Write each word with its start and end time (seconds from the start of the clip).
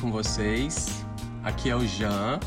Com 0.00 0.10
vocês? 0.10 1.04
Aqui 1.42 1.70
é 1.70 1.76
o 1.76 1.86
Jean 1.86 2.38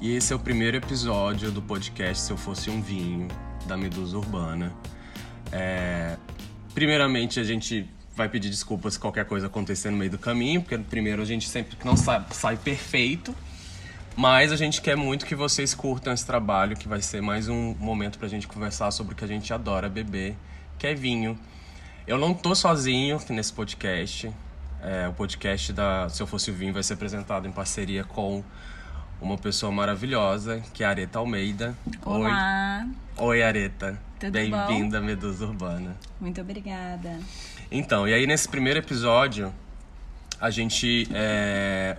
e 0.00 0.16
esse 0.16 0.32
é 0.32 0.36
o 0.36 0.38
primeiro 0.38 0.76
episódio 0.76 1.52
do 1.52 1.62
podcast 1.62 2.24
Se 2.24 2.32
Eu 2.32 2.36
Fosse 2.36 2.70
um 2.70 2.82
Vinho, 2.82 3.28
da 3.66 3.76
Medusa 3.76 4.16
Urbana. 4.16 4.72
É... 5.52 6.16
Primeiramente, 6.74 7.38
a 7.38 7.44
gente 7.44 7.88
vai 8.16 8.28
pedir 8.28 8.50
desculpas 8.50 8.94
se 8.94 8.98
qualquer 8.98 9.24
coisa 9.26 9.46
acontecer 9.46 9.90
no 9.90 9.96
meio 9.96 10.10
do 10.10 10.18
caminho, 10.18 10.60
porque 10.60 10.76
primeiro 10.76 11.22
a 11.22 11.24
gente 11.24 11.48
sempre 11.48 11.76
não 11.84 11.96
sai, 11.96 12.24
sai 12.32 12.56
perfeito, 12.56 13.34
mas 14.16 14.50
a 14.50 14.56
gente 14.56 14.82
quer 14.82 14.96
muito 14.96 15.24
que 15.24 15.36
vocês 15.36 15.74
curtam 15.74 16.12
esse 16.12 16.26
trabalho, 16.26 16.76
que 16.76 16.88
vai 16.88 17.00
ser 17.00 17.22
mais 17.22 17.48
um 17.48 17.74
momento 17.78 18.18
pra 18.18 18.26
gente 18.26 18.48
conversar 18.48 18.90
sobre 18.90 19.14
o 19.14 19.16
que 19.16 19.24
a 19.24 19.28
gente 19.28 19.52
adora 19.54 19.88
beber, 19.88 20.36
que 20.78 20.86
é 20.86 20.94
vinho. 20.94 21.38
Eu 22.06 22.18
não 22.18 22.34
tô 22.34 22.54
sozinho 22.54 23.20
nesse 23.30 23.52
podcast. 23.52 24.32
É, 24.84 25.06
o 25.06 25.12
podcast 25.12 25.72
da 25.72 26.08
Se 26.08 26.20
Eu 26.20 26.26
Fosse 26.26 26.50
o 26.50 26.54
Vinho 26.54 26.72
vai 26.72 26.82
ser 26.82 26.94
apresentado 26.94 27.46
em 27.46 27.52
parceria 27.52 28.02
com 28.02 28.42
uma 29.20 29.38
pessoa 29.38 29.70
maravilhosa, 29.70 30.60
que 30.74 30.82
é 30.82 30.86
a 30.86 30.90
Areta 30.90 31.20
Almeida. 31.20 31.76
Olá! 32.04 32.84
Oi, 33.16 33.26
Oi 33.26 33.42
Areta. 33.44 33.96
Tudo 34.18 34.32
Bem-vinda 34.32 34.98
à 34.98 35.00
Medusa 35.00 35.46
Urbana. 35.46 35.96
Muito 36.20 36.40
obrigada. 36.40 37.20
Então, 37.70 38.08
e 38.08 38.12
aí 38.12 38.26
nesse 38.26 38.48
primeiro 38.48 38.80
episódio, 38.80 39.54
a 40.40 40.50
gente. 40.50 41.08
É, 41.14 41.96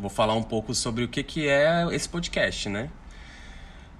vou 0.00 0.08
falar 0.08 0.34
um 0.34 0.42
pouco 0.42 0.74
sobre 0.74 1.04
o 1.04 1.08
que, 1.08 1.22
que 1.22 1.46
é 1.46 1.86
esse 1.92 2.08
podcast, 2.08 2.70
né? 2.70 2.88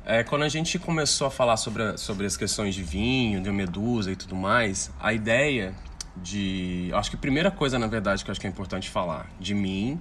É, 0.06 0.25
quando 0.25 0.42
a 0.42 0.48
gente 0.48 0.78
começou 0.78 1.27
a 1.27 1.30
falar 1.30 1.58
sobre, 1.58 1.98
sobre 1.98 2.25
as 2.25 2.34
questões 2.34 2.75
de 2.75 2.83
vinho, 2.83 3.42
de 3.42 3.51
medusa 3.51 4.11
e 4.11 4.17
tudo 4.17 4.34
mais, 4.34 4.91
a 4.98 5.12
ideia 5.12 5.75
de. 6.22 6.91
Acho 6.95 7.11
que 7.11 7.17
a 7.17 7.19
primeira 7.19 7.50
coisa, 7.50 7.78
na 7.78 7.86
verdade, 7.86 8.25
que 8.25 8.31
eu 8.31 8.33
acho 8.33 8.41
que 8.41 8.47
é 8.47 8.50
importante 8.50 8.89
falar 8.91 9.31
de 9.39 9.55
mim 9.55 10.00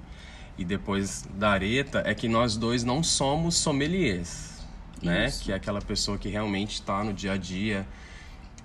e 0.58 0.64
depois 0.64 1.28
da 1.36 1.50
Areta 1.50 2.02
é 2.06 2.14
que 2.14 2.28
nós 2.28 2.56
dois 2.56 2.84
não 2.84 3.04
somos 3.04 3.56
sommeliers, 3.56 4.64
né? 5.02 5.30
Que 5.42 5.52
é 5.52 5.56
aquela 5.56 5.82
pessoa 5.82 6.18
que 6.18 6.30
realmente 6.30 6.76
está 6.76 7.04
no 7.04 7.14
dia 7.14 7.34
a 7.34 7.38
dia, 7.38 7.86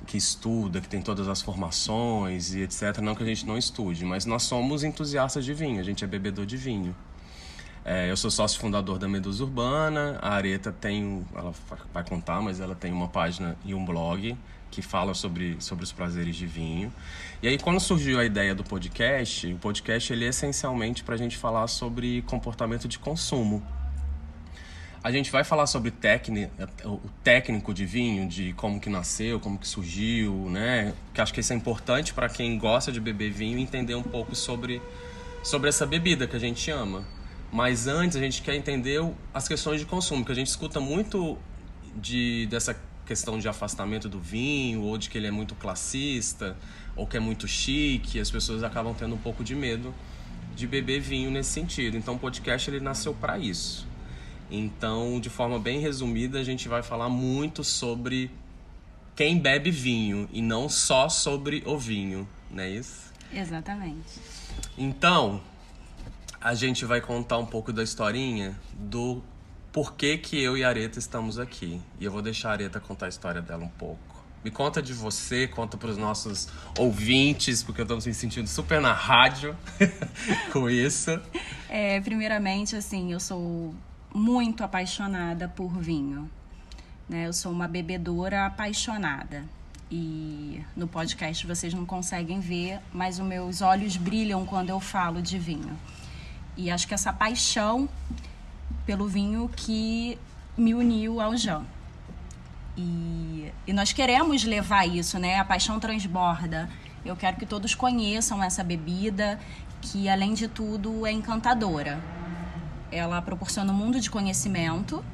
que 0.07 0.17
estuda, 0.17 0.81
que 0.81 0.89
tem 0.89 1.03
todas 1.03 1.27
as 1.29 1.43
formações 1.43 2.55
e 2.55 2.63
etc. 2.63 2.99
Não 2.99 3.15
que 3.15 3.23
a 3.23 3.27
gente 3.27 3.45
não 3.45 3.59
estude, 3.59 4.05
mas 4.05 4.25
nós 4.25 4.45
somos 4.45 4.85
entusiastas 4.85 5.45
de 5.45 5.53
vinho, 5.53 5.81
a 5.81 5.83
gente 5.83 6.05
é 6.05 6.07
bebedor 6.07 6.47
de 6.47 6.57
vinho. 6.57 6.95
É, 7.85 8.11
eu 8.11 8.17
sou 8.17 8.31
sócio 8.31 8.61
fundador 8.61 8.99
da 8.99 9.09
Medusa 9.09 9.43
Urbana. 9.43 10.19
A 10.21 10.35
Areta 10.35 10.71
tem, 10.71 11.25
ela 11.35 11.53
vai 11.93 12.05
contar, 12.05 12.41
mas 12.41 12.61
ela 12.61 12.75
tem 12.75 12.93
uma 12.93 13.09
página 13.09 13.57
e 13.65 13.75
um 13.75 13.85
blog 13.85 14.37
que 14.71 14.83
fala 14.83 15.15
sobre, 15.15 15.57
sobre 15.59 15.85
os 15.85 15.93
prazeres 15.93 16.37
de 16.37 16.47
vinho. 16.47 16.93
E 17.43 17.49
aí, 17.49 17.59
quando 17.59 17.81
surgiu 17.81 18.21
a 18.21 18.25
ideia 18.25 18.55
do 18.55 18.63
podcast, 18.63 19.53
o 19.53 19.59
podcast 19.59 20.13
ele 20.13 20.25
é 20.25 20.29
essencialmente 20.29 21.03
para 21.03 21.15
a 21.15 21.19
gente 21.19 21.37
falar 21.37 21.67
sobre 21.67 22.23
comportamento 22.23 22.87
de 22.87 22.99
consumo. 22.99 23.63
A 25.03 25.11
gente 25.11 25.31
vai 25.33 25.43
falar 25.43 25.67
sobre 25.67 25.89
o 25.89 27.11
técnico 27.25 27.73
de 27.73 27.87
vinho, 27.87 28.29
de 28.29 28.53
como 28.53 28.79
que 28.79 28.91
nasceu, 28.91 29.41
como 29.41 29.59
que 29.59 29.67
surgiu, 29.67 30.51
né? 30.51 30.93
Que 31.15 31.23
acho 31.23 31.33
que 31.33 31.41
isso 31.41 31.55
é 31.55 31.57
importante 31.57 32.13
para 32.13 32.29
quem 32.29 32.59
gosta 32.59 32.93
de 32.93 33.01
beber 33.01 33.33
vinho 33.33 33.59
entender 33.59 33.95
um 33.95 34.03
pouco 34.03 34.35
sobre, 34.35 34.83
sobre 35.43 35.71
essa 35.71 35.87
bebida 35.87 36.27
que 36.27 36.37
a 36.37 36.39
gente 36.39 36.71
ama. 36.71 37.03
Mas 37.51 37.87
antes 37.87 38.17
a 38.17 38.21
gente 38.21 38.43
quer 38.43 38.55
entender 38.55 39.01
as 39.33 39.49
questões 39.49 39.81
de 39.81 39.87
consumo, 39.87 40.23
que 40.23 40.33
a 40.33 40.35
gente 40.35 40.49
escuta 40.49 40.81
muito 40.81 41.39
de, 41.97 42.47
dessa 42.47 42.79
questão 43.11 43.41
de 43.41 43.49
afastamento 43.49 44.09
do 44.09 44.21
vinho, 44.21 44.83
ou 44.83 44.97
de 44.97 45.11
que 45.11 45.19
ele 45.19 45.27
é 45.27 45.33
muito 45.33 45.57
classista, 45.57 46.57
ou 46.95 47.09
que 47.09 47.17
é 47.17 47.21
muito 47.21 47.49
chique, 47.49 48.21
as 48.21 48.31
pessoas 48.31 48.63
acabam 48.63 48.95
tendo 48.95 49.17
um 49.17 49.19
pouco 49.19 49.43
de 49.43 49.53
medo 49.53 49.93
de 50.55 50.65
beber 50.65 51.01
vinho 51.01 51.29
nesse 51.29 51.51
sentido. 51.51 51.97
Então 51.97 52.15
o 52.15 52.19
podcast 52.21 52.71
ele 52.71 52.79
nasceu 52.79 53.13
para 53.13 53.37
isso. 53.37 53.85
Então, 54.49 55.19
de 55.19 55.29
forma 55.29 55.59
bem 55.59 55.81
resumida, 55.81 56.39
a 56.39 56.45
gente 56.45 56.69
vai 56.69 56.85
falar 56.85 57.09
muito 57.09 57.65
sobre 57.65 58.31
quem 59.17 59.41
bebe 59.41 59.73
vinho 59.73 60.29
e 60.33 60.41
não 60.41 60.69
só 60.69 61.09
sobre 61.09 61.65
o 61.67 61.77
vinho, 61.77 62.29
não 62.49 62.63
é 62.63 62.71
isso? 62.71 63.13
Exatamente. 63.35 64.21
Então, 64.79 65.41
a 66.41 66.55
gente 66.55 66.85
vai 66.85 67.01
contar 67.01 67.39
um 67.39 67.47
pouco 67.47 67.73
da 67.73 67.83
historinha 67.83 68.57
do 68.73 69.21
porquê 69.73 70.19
que 70.19 70.41
eu 70.41 70.57
e 70.57 70.65
Areta 70.65 70.99
estamos 70.99 71.39
aqui. 71.39 71.81
E 71.99 72.05
eu 72.05 72.13
vou 72.13 72.23
deixar 72.23 72.51
a 72.51 72.53
Areta 72.53 72.81
contar 72.81 73.07
a 73.07 73.09
história 73.09 73.41
dela 73.41 73.65
um 73.65 73.69
pouco. 73.69 74.11
Me 74.43 74.51
conta 74.51 74.81
de 74.81 74.95
você, 74.95 75.47
conta 75.47 75.77
para 75.77 75.91
os 75.91 75.99
nossos 75.99 76.49
ouvintes, 76.79 77.63
porque 77.63 77.83
eu 77.83 77.85
estou 77.85 77.99
me 77.99 78.15
sentindo 78.15 78.49
super 78.49 78.81
na 78.81 78.93
rádio 78.93 79.55
com 80.51 80.69
isso. 80.69 81.21
É, 81.69 82.01
primeiramente, 82.01 82.75
assim, 82.75 83.13
eu 83.13 83.21
sou 83.21 83.75
muito 84.15 84.65
apaixonada 84.65 85.47
por 85.47 85.77
vinho. 85.79 86.31
Né? 87.07 87.27
Eu 87.27 87.33
sou 87.35 87.53
uma 87.53 87.69
bebedora 87.69 88.47
apaixonada. 88.47 89.45
E 89.91 90.63
no 90.75 90.87
podcast 90.87 91.47
vocês 91.47 91.75
não 91.75 91.85
conseguem 91.85 92.41
ver, 92.41 92.79
mas 92.93 93.19
os 93.19 93.27
meus 93.27 93.61
olhos 93.61 93.97
brilham 93.97 94.47
quando 94.47 94.71
eu 94.71 94.81
falo 94.81 95.21
de 95.21 95.39
vinho. 95.39 95.77
E 96.57 96.71
acho 96.71 96.87
que 96.87 96.95
essa 96.95 97.13
paixão 97.13 97.89
pelo 98.91 99.07
vinho 99.07 99.49
que 99.55 100.19
me 100.59 100.75
uniu 100.75 101.21
ao 101.21 101.37
Jean. 101.37 101.63
E, 102.77 103.53
e 103.65 103.73
nós 103.73 103.93
queremos 103.93 104.43
levar 104.43 104.85
isso, 104.85 105.17
né? 105.17 105.39
A 105.39 105.45
paixão 105.45 105.79
transborda. 105.79 106.69
Eu 107.05 107.15
quero 107.15 107.37
que 107.37 107.47
todos 107.47 107.73
conheçam 107.73 108.43
essa 108.43 108.65
bebida, 108.65 109.39
que 109.81 110.09
além 110.09 110.35
de 110.35 110.49
tudo 110.49 111.07
é 111.07 111.13
encantadora. 111.13 112.03
Ela 112.91 113.23
proporciona 113.23 113.73
um 113.73 113.77
mundo 113.77 114.01
de 114.01 114.11
conhecimento 114.11 115.05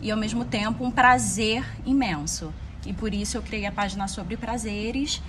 e 0.00 0.10
ao 0.10 0.16
mesmo 0.16 0.42
tempo 0.42 0.82
um 0.82 0.90
prazer 0.90 1.62
imenso. 1.84 2.54
E 2.86 2.94
por 2.94 3.12
isso 3.12 3.36
eu 3.36 3.42
criei 3.42 3.66
a 3.66 3.72
página 3.72 4.08
sobre 4.08 4.34
prazeres 4.38 5.20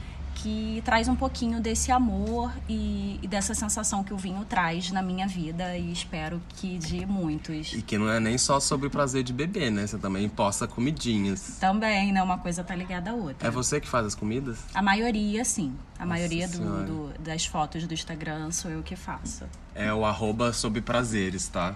que 0.41 0.81
traz 0.83 1.07
um 1.07 1.15
pouquinho 1.15 1.61
desse 1.61 1.91
amor 1.91 2.51
e, 2.67 3.19
e, 3.21 3.27
dessa 3.27 3.53
sensação 3.53 4.03
que 4.03 4.13
o 4.13 4.17
vinho 4.17 4.43
traz 4.43 4.91
na 4.91 5.01
minha 5.01 5.27
vida 5.27 5.77
e 5.77 5.91
espero 5.91 6.41
que 6.55 6.79
de 6.79 7.05
muitos. 7.05 7.73
E 7.73 7.81
que 7.81 7.97
não 7.97 8.09
é 8.09 8.19
nem 8.19 8.37
só 8.37 8.59
sobre 8.59 8.87
o 8.87 8.89
prazer 8.89 9.23
de 9.23 9.31
beber, 9.31 9.71
né? 9.71 9.85
Você 9.85 9.99
também 9.99 10.27
posta 10.27 10.67
comidinhas. 10.67 11.57
Também, 11.59 12.11
né? 12.11 12.23
Uma 12.23 12.39
coisa 12.39 12.63
tá 12.63 12.75
ligada 12.75 13.11
à 13.11 13.13
outra. 13.13 13.47
É 13.47 13.51
você 13.51 13.79
que 13.79 13.87
faz 13.87 14.05
as 14.05 14.15
comidas? 14.15 14.57
A 14.73 14.81
maioria, 14.81 15.45
sim. 15.45 15.75
A 15.99 16.05
Nossa 16.05 16.09
maioria 16.09 16.47
do, 16.47 16.85
do, 16.85 17.19
das 17.19 17.45
fotos 17.45 17.85
do 17.85 17.93
Instagram 17.93 18.51
sou 18.51 18.71
eu 18.71 18.81
que 18.81 18.95
faço. 18.95 19.45
É 19.75 19.93
o 19.93 20.03
arroba 20.03 20.53
sobre 20.53 20.81
prazeres, 20.81 21.47
tá? 21.47 21.75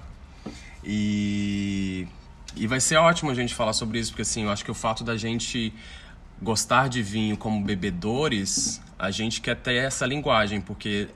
E... 0.83 2.07
E 2.57 2.67
vai 2.67 2.79
ser 2.79 2.95
ótimo 2.95 3.29
a 3.29 3.33
gente 3.33 3.53
falar 3.53 3.73
sobre 3.73 3.99
isso, 3.99 4.11
porque 4.11 4.21
assim, 4.21 4.43
eu 4.43 4.49
acho 4.49 4.63
que 4.63 4.71
o 4.71 4.73
fato 4.73 5.03
da 5.03 5.17
gente 5.17 5.73
gostar 6.41 6.89
de 6.89 7.01
vinho 7.01 7.37
como 7.37 7.63
bebedores, 7.63 8.81
a 8.97 9.11
gente 9.11 9.41
quer 9.41 9.55
ter 9.55 9.75
essa 9.75 10.05
linguagem, 10.05 10.61
porque 10.61 11.09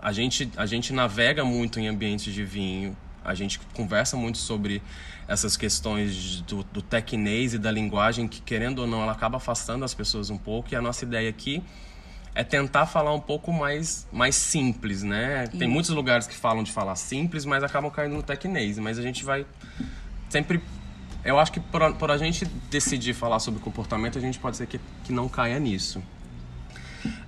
a 0.00 0.12
gente, 0.12 0.50
a 0.56 0.66
gente 0.66 0.92
navega 0.92 1.44
muito 1.44 1.78
em 1.78 1.88
ambientes 1.88 2.32
de 2.32 2.44
vinho, 2.44 2.96
a 3.24 3.34
gente 3.34 3.58
conversa 3.74 4.16
muito 4.16 4.38
sobre 4.38 4.82
essas 5.28 5.56
questões 5.56 6.40
do, 6.42 6.62
do 6.64 6.80
tecnês 6.80 7.54
e 7.54 7.58
da 7.58 7.70
linguagem 7.70 8.28
que, 8.28 8.40
querendo 8.40 8.80
ou 8.80 8.86
não, 8.86 9.02
ela 9.02 9.12
acaba 9.12 9.38
afastando 9.38 9.84
as 9.84 9.92
pessoas 9.92 10.30
um 10.30 10.38
pouco. 10.38 10.72
E 10.72 10.76
a 10.76 10.80
nossa 10.80 11.04
ideia 11.04 11.28
aqui 11.28 11.62
é 12.34 12.44
tentar 12.44 12.86
falar 12.86 13.12
um 13.12 13.20
pouco 13.20 13.52
mais, 13.52 14.06
mais 14.12 14.36
simples, 14.36 15.02
né? 15.02 15.46
Tem 15.58 15.66
muitos 15.66 15.90
lugares 15.90 16.26
que 16.26 16.36
falam 16.36 16.62
de 16.62 16.70
falar 16.70 16.94
simples, 16.94 17.44
mas 17.44 17.64
acabam 17.64 17.90
caindo 17.90 18.14
no 18.14 18.22
tecnês. 18.22 18.78
Mas 18.78 18.98
a 18.98 19.02
gente 19.02 19.24
vai 19.24 19.44
sempre 20.28 20.62
eu 21.26 21.38
acho 21.38 21.52
que 21.52 21.60
por, 21.60 21.94
por 21.94 22.10
a 22.10 22.16
gente 22.16 22.44
decidir 22.70 23.12
falar 23.14 23.40
sobre 23.40 23.60
comportamento, 23.60 24.16
a 24.16 24.20
gente 24.20 24.38
pode 24.38 24.56
ser 24.56 24.66
que, 24.66 24.80
que 25.04 25.12
não 25.12 25.28
caia 25.28 25.58
nisso. 25.58 26.02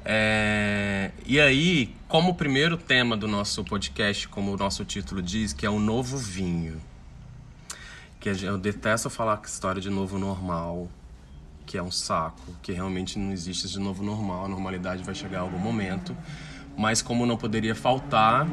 É, 0.05 1.11
e 1.27 1.39
aí, 1.41 1.95
como 2.09 2.31
o 2.31 2.35
primeiro 2.35 2.77
tema 2.77 3.17
do 3.17 3.29
nosso 3.29 3.65
podcast, 3.65 4.29
como 4.29 4.53
o 4.53 4.57
nosso 4.57 4.85
título 4.85 5.21
diz, 5.21 5.53
que 5.53 5.67
é 5.67 5.71
o 5.71 5.79
novo 5.79 6.17
vinho. 6.17 6.81
Que 8.21 8.31
eu 8.31 8.59
detesto 8.59 9.11
falar 9.11 9.41
história 9.45 9.81
de 9.81 9.91
novo 9.91 10.19
normal, 10.19 10.89
que 11.67 11.77
é 11.77 11.83
um 11.83 11.91
saco, 11.91 12.55
que 12.63 12.73
realmente 12.73 13.19
não 13.19 13.33
existe 13.33 13.69
de 13.69 13.79
novo 13.79 14.03
normal, 14.03 14.47
a 14.47 14.49
normalidade 14.49 15.05
vai 15.05 15.15
chegar 15.15 15.41
a 15.41 15.43
algum 15.43 15.59
momento. 15.59 16.17
Mas 16.79 17.03
como 17.03 17.27
não 17.27 17.37
poderia 17.37 17.75
faltar, 17.75 18.47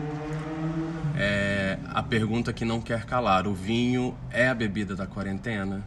é, 1.15 1.77
a 1.93 2.01
pergunta 2.01 2.51
que 2.51 2.65
não 2.65 2.81
quer 2.81 3.05
calar: 3.05 3.47
o 3.47 3.53
vinho 3.53 4.17
é 4.31 4.47
a 4.47 4.55
bebida 4.55 4.95
da 4.95 5.05
quarentena? 5.05 5.85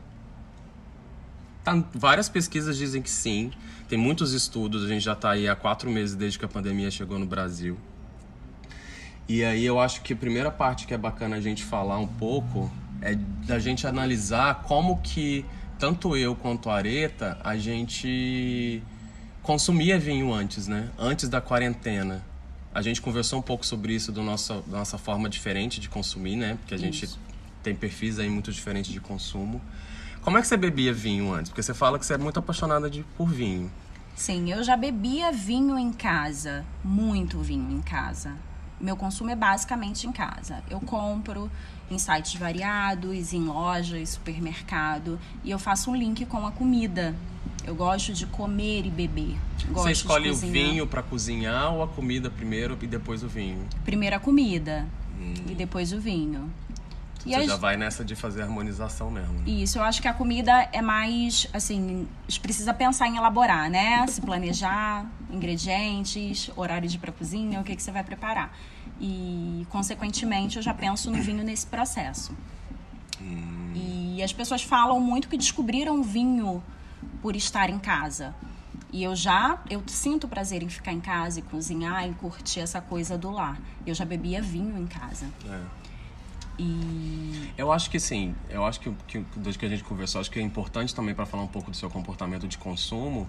Tá, 1.65 1.85
várias 1.93 2.29
pesquisas 2.29 2.77
dizem 2.77 3.03
que 3.03 3.11
sim. 3.11 3.51
Tem 3.89 3.99
muitos 3.99 4.33
estudos. 4.33 4.85
A 4.85 4.89
gente 4.89 5.03
já 5.03 5.15
está 5.15 5.33
aí 5.33 5.49
há 5.49 5.57
quatro 5.57 5.91
meses 5.91 6.15
desde 6.15 6.39
que 6.39 6.45
a 6.45 6.49
pandemia 6.49 6.93
chegou 6.93 7.19
no 7.19 7.27
Brasil. 7.27 7.77
E 9.29 9.43
aí 9.43 9.67
eu 9.67 9.81
acho 9.81 10.01
que 10.03 10.13
a 10.13 10.17
primeira 10.17 10.51
parte 10.51 10.87
que 10.87 10.95
é 10.95 10.99
bacana 10.99 11.37
a 11.37 11.41
gente 11.41 11.65
falar 11.65 11.99
um 11.99 12.07
pouco 12.07 12.71
é 13.03 13.17
da 13.47 13.59
gente 13.59 13.85
analisar 13.85 14.63
como 14.63 14.99
que 15.03 15.45
tanto 15.77 16.17
eu 16.17 16.37
quanto 16.37 16.71
a 16.71 16.77
Areta 16.77 17.37
a 17.43 17.57
gente 17.57 18.83
consumia 19.49 19.99
vinho 19.99 20.31
antes, 20.31 20.69
né? 20.69 20.91
Antes 20.99 21.27
da 21.27 21.41
quarentena. 21.41 22.23
A 22.75 22.83
gente 22.83 23.01
conversou 23.01 23.39
um 23.39 23.43
pouco 23.43 23.65
sobre 23.65 23.95
isso 23.95 24.13
do 24.13 24.23
nosso, 24.23 24.63
da 24.67 24.77
nossa 24.77 24.99
forma 24.99 25.27
diferente 25.27 25.81
de 25.81 25.89
consumir, 25.89 26.37
né? 26.37 26.59
Porque 26.61 26.75
a 26.75 26.77
gente 26.77 27.07
Isso. 27.07 27.19
tem 27.63 27.75
perfis 27.75 28.19
aí 28.19 28.29
muito 28.29 28.53
diferentes 28.53 28.93
de 28.93 29.01
consumo. 29.01 29.59
Como 30.21 30.37
é 30.37 30.43
que 30.43 30.47
você 30.47 30.55
bebia 30.55 30.93
vinho 30.93 31.33
antes? 31.33 31.49
Porque 31.49 31.63
você 31.63 31.73
fala 31.73 31.99
que 31.99 32.05
você 32.05 32.13
é 32.13 32.19
muito 32.19 32.39
apaixonada 32.39 32.91
de, 32.91 33.03
por 33.17 33.31
vinho. 33.31 33.71
Sim, 34.15 34.53
eu 34.53 34.63
já 34.63 34.77
bebia 34.77 35.33
vinho 35.33 35.79
em 35.79 35.95
casa, 35.95 36.63
muito 36.85 37.39
vinho 37.39 37.73
em 37.73 37.81
casa. 37.81 38.37
Meu 38.79 38.99
consumo 38.99 39.31
é 39.31 39.35
basicamente 39.35 40.07
em 40.07 40.13
casa. 40.13 40.63
Eu 40.69 40.79
compro 40.79 41.51
em 41.91 41.99
sites 41.99 42.35
variados, 42.35 43.33
em 43.33 43.41
lojas, 43.45 44.11
supermercado, 44.11 45.19
e 45.45 45.51
eu 45.51 45.59
faço 45.59 45.91
um 45.91 45.97
link 45.97 46.25
com 46.27 46.47
a 46.47 46.53
comida. 46.53 47.15
Eu 47.65 47.75
gosto 47.75 48.13
de 48.13 48.27
comer 48.27 48.87
e 48.87 48.91
beber. 48.91 49.37
Gosto 49.71 49.85
você 49.85 49.93
escolhe 49.93 50.31
o 50.31 50.37
vinho 50.37 50.87
para 50.87 51.03
cozinhar 51.03 51.73
ou 51.75 51.83
a 51.83 51.89
comida 51.89 52.31
primeiro 52.31 52.79
e 52.81 52.87
depois 52.87 53.23
o 53.23 53.29
vinho? 53.29 53.67
Primeiro 53.85 54.17
a 54.17 54.21
comida 54.21 54.87
e 55.49 55.55
depois 55.55 55.93
o 55.93 56.01
vinho. 56.01 56.51
E 57.27 57.31
Hum. 57.31 57.35
você 57.35 57.41
as- 57.41 57.47
já 57.47 57.57
vai 57.57 57.77
nessa 57.77 58.05
de 58.05 58.15
fazer 58.15 58.43
harmonização 58.43 59.11
mesmo. 59.11 59.33
né? 59.35 59.43
Isso, 59.51 59.79
eu 59.79 59.83
acho 59.83 60.01
que 60.01 60.09
a 60.09 60.15
comida 60.15 60.69
é 60.73 60.81
mais, 60.81 61.47
assim, 61.53 62.07
a 62.27 62.31
gente 62.31 62.41
precisa 62.41 62.73
pensar 62.73 63.09
em 63.09 63.17
elaborar, 63.17 63.69
né? 63.69 64.07
Se 64.07 64.21
planejar, 64.21 65.05
ingredientes, 65.31 66.51
horário 66.57 66.89
de 66.89 66.97
ir 66.97 66.99
pra 66.99 67.13
cozinha, 67.13 67.61
o 67.61 67.65
que, 67.65 67.75
que 67.77 67.83
você 67.83 67.91
vai 67.91 68.05
preparar. 68.05 68.57
E, 69.01 69.67
consequentemente, 69.71 70.57
eu 70.57 70.63
já 70.63 70.75
penso 70.75 71.11
no 71.11 71.23
vinho 71.23 71.45
nesse 71.45 71.67
processo. 71.67 72.35
E 73.75 74.23
as 74.23 74.33
pessoas 74.33 74.63
falam 74.63 75.01
muito 75.01 75.29
que 75.29 75.37
descobriram 75.37 76.01
o 76.01 76.03
vinho 76.03 76.63
por 77.23 77.37
estar 77.37 77.71
em 77.71 77.79
casa. 77.79 78.35
E 78.93 79.03
eu 79.03 79.15
já, 79.15 79.63
eu 79.69 79.83
sinto 79.87 80.27
prazer 80.27 80.63
em 80.63 80.69
ficar 80.69 80.93
em 80.93 81.01
casa 81.01 81.41
e 81.41 81.43
cozinhar 81.43 82.09
e 82.09 82.15
curtir 82.15 82.61
essa 82.61 82.81
coisa 82.81 83.19
do 83.19 83.31
lar. 83.31 83.61
Eu 83.87 83.95
já 83.95 84.05
bebia 84.05 84.41
vinho 84.41 84.79
em 84.79 84.87
casa. 84.87 85.27
É. 85.47 85.61
E 86.59 87.53
Eu 87.57 87.71
acho 87.71 87.91
que 87.91 88.01
sim. 88.01 88.35
Eu 88.51 88.65
acho 88.65 88.81
que, 88.81 88.91
que 89.07 89.25
desde 89.37 89.59
que 89.59 89.67
a 89.67 89.69
gente 89.69 89.85
conversou, 89.85 90.21
acho 90.21 90.31
que 90.31 90.41
é 90.41 90.43
importante 90.43 90.95
também 90.95 91.15
para 91.15 91.27
falar 91.27 91.45
um 91.45 91.49
pouco 91.49 91.71
do 91.71 91.77
seu 91.77 91.89
comportamento 91.89 92.49
de 92.49 92.59
consumo, 92.59 93.29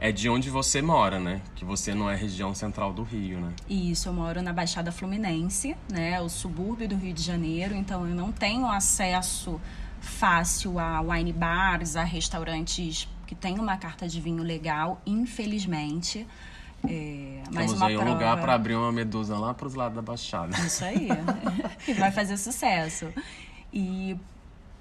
é 0.00 0.10
de 0.10 0.30
onde 0.30 0.48
você 0.48 0.80
mora, 0.80 1.20
né? 1.20 1.42
Que 1.54 1.64
você 1.64 1.94
não 1.94 2.10
é 2.10 2.16
região 2.16 2.54
central 2.54 2.92
do 2.92 3.02
Rio, 3.02 3.38
né? 3.38 3.52
Isso, 3.68 4.08
eu 4.08 4.12
moro 4.14 4.40
na 4.40 4.52
Baixada 4.52 4.90
Fluminense, 4.90 5.76
né? 5.92 6.18
O 6.20 6.28
subúrbio 6.28 6.88
do 6.88 6.96
Rio 6.96 7.12
de 7.12 7.22
Janeiro, 7.22 7.74
então 7.74 8.08
eu 8.08 8.14
não 8.14 8.32
tenho 8.32 8.66
acesso 8.66 9.60
fácil 10.00 10.78
a 10.78 11.02
wine 11.02 11.34
bars, 11.34 11.96
a 11.96 12.02
restaurantes 12.02 13.06
que 13.26 13.34
têm 13.34 13.58
uma 13.58 13.76
carta 13.76 14.08
de 14.08 14.20
vinho 14.20 14.42
legal, 14.42 15.00
infelizmente. 15.04 16.26
É, 16.82 17.42
mas 17.52 17.66
Temos 17.66 17.82
aí 17.82 17.94
um 17.94 18.00
prova... 18.00 18.14
lugar 18.14 18.40
para 18.40 18.54
abrir 18.54 18.74
uma 18.74 18.90
medusa 18.90 19.38
lá 19.38 19.52
pros 19.52 19.74
lados 19.74 19.94
da 19.94 20.02
Baixada. 20.02 20.58
Isso 20.60 20.82
aí. 20.82 21.08
e 21.86 21.92
vai 21.92 22.10
fazer 22.10 22.38
sucesso. 22.38 23.12
E, 23.70 24.16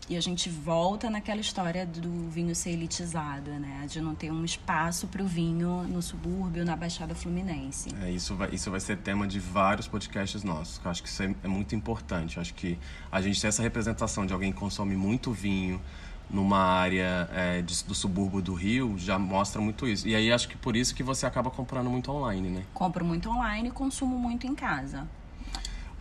e 0.10 0.18
a 0.18 0.22
gente 0.22 0.50
volta 0.50 1.08
naquela 1.10 1.40
história 1.40 1.86
do 1.86 2.28
vinho 2.30 2.56
ser 2.56 2.72
elitizado, 2.72 3.52
né? 3.52 3.86
De 3.88 4.02
não 4.02 4.16
ter 4.16 4.32
um 4.32 4.44
espaço 4.44 5.08
para 5.08 5.22
o 5.22 5.28
vinho 5.28 5.84
no 5.84 6.02
subúrbio, 6.02 6.66
na 6.66 6.76
Baixada 6.76 7.14
Fluminense. 7.14 7.90
É, 8.02 8.10
isso, 8.10 8.34
vai, 8.36 8.50
isso 8.52 8.72
vai 8.72 8.80
ser 8.80 8.98
tema 8.98 9.28
de 9.28 9.40
vários 9.40 9.88
podcasts 9.88 10.44
nossos. 10.44 10.82
Eu 10.84 10.90
acho 10.90 11.04
que 11.04 11.10
isso 11.10 11.22
é, 11.22 11.36
é 11.44 11.48
muito 11.48 11.76
importante. 11.76 12.38
Eu 12.38 12.42
acho 12.42 12.56
que 12.56 12.78
a 13.12 13.22
gente 13.22 13.40
ter 13.40 13.48
essa 13.50 13.62
representação 13.62 14.26
de 14.26 14.34
alguém 14.34 14.52
que 14.52 14.58
consome 14.60 14.96
muito 14.96 15.32
vinho 15.32 15.80
numa 16.28 16.58
área 16.60 17.30
é, 17.32 17.62
de- 17.62 17.84
do 17.84 17.94
subúrbio 17.94 18.42
do 18.42 18.54
Rio 18.56 18.96
já 18.98 19.20
mostra 19.20 19.62
muito 19.62 19.88
isso. 19.88 20.08
E 20.08 20.16
aí 20.16 20.32
acho 20.32 20.48
que 20.50 20.58
por 20.58 20.76
isso 20.76 20.96
que 20.96 21.04
você 21.04 21.26
acaba 21.28 21.52
comprando 21.52 21.90
muito 21.90 22.12
online, 22.12 22.50
né? 22.50 22.64
Compro 22.74 23.06
muito 23.06 23.30
online 23.30 23.70
e 23.70 23.72
consumo 23.72 24.18
muito 24.18 24.48
em 24.48 24.56
casa. 24.56 25.08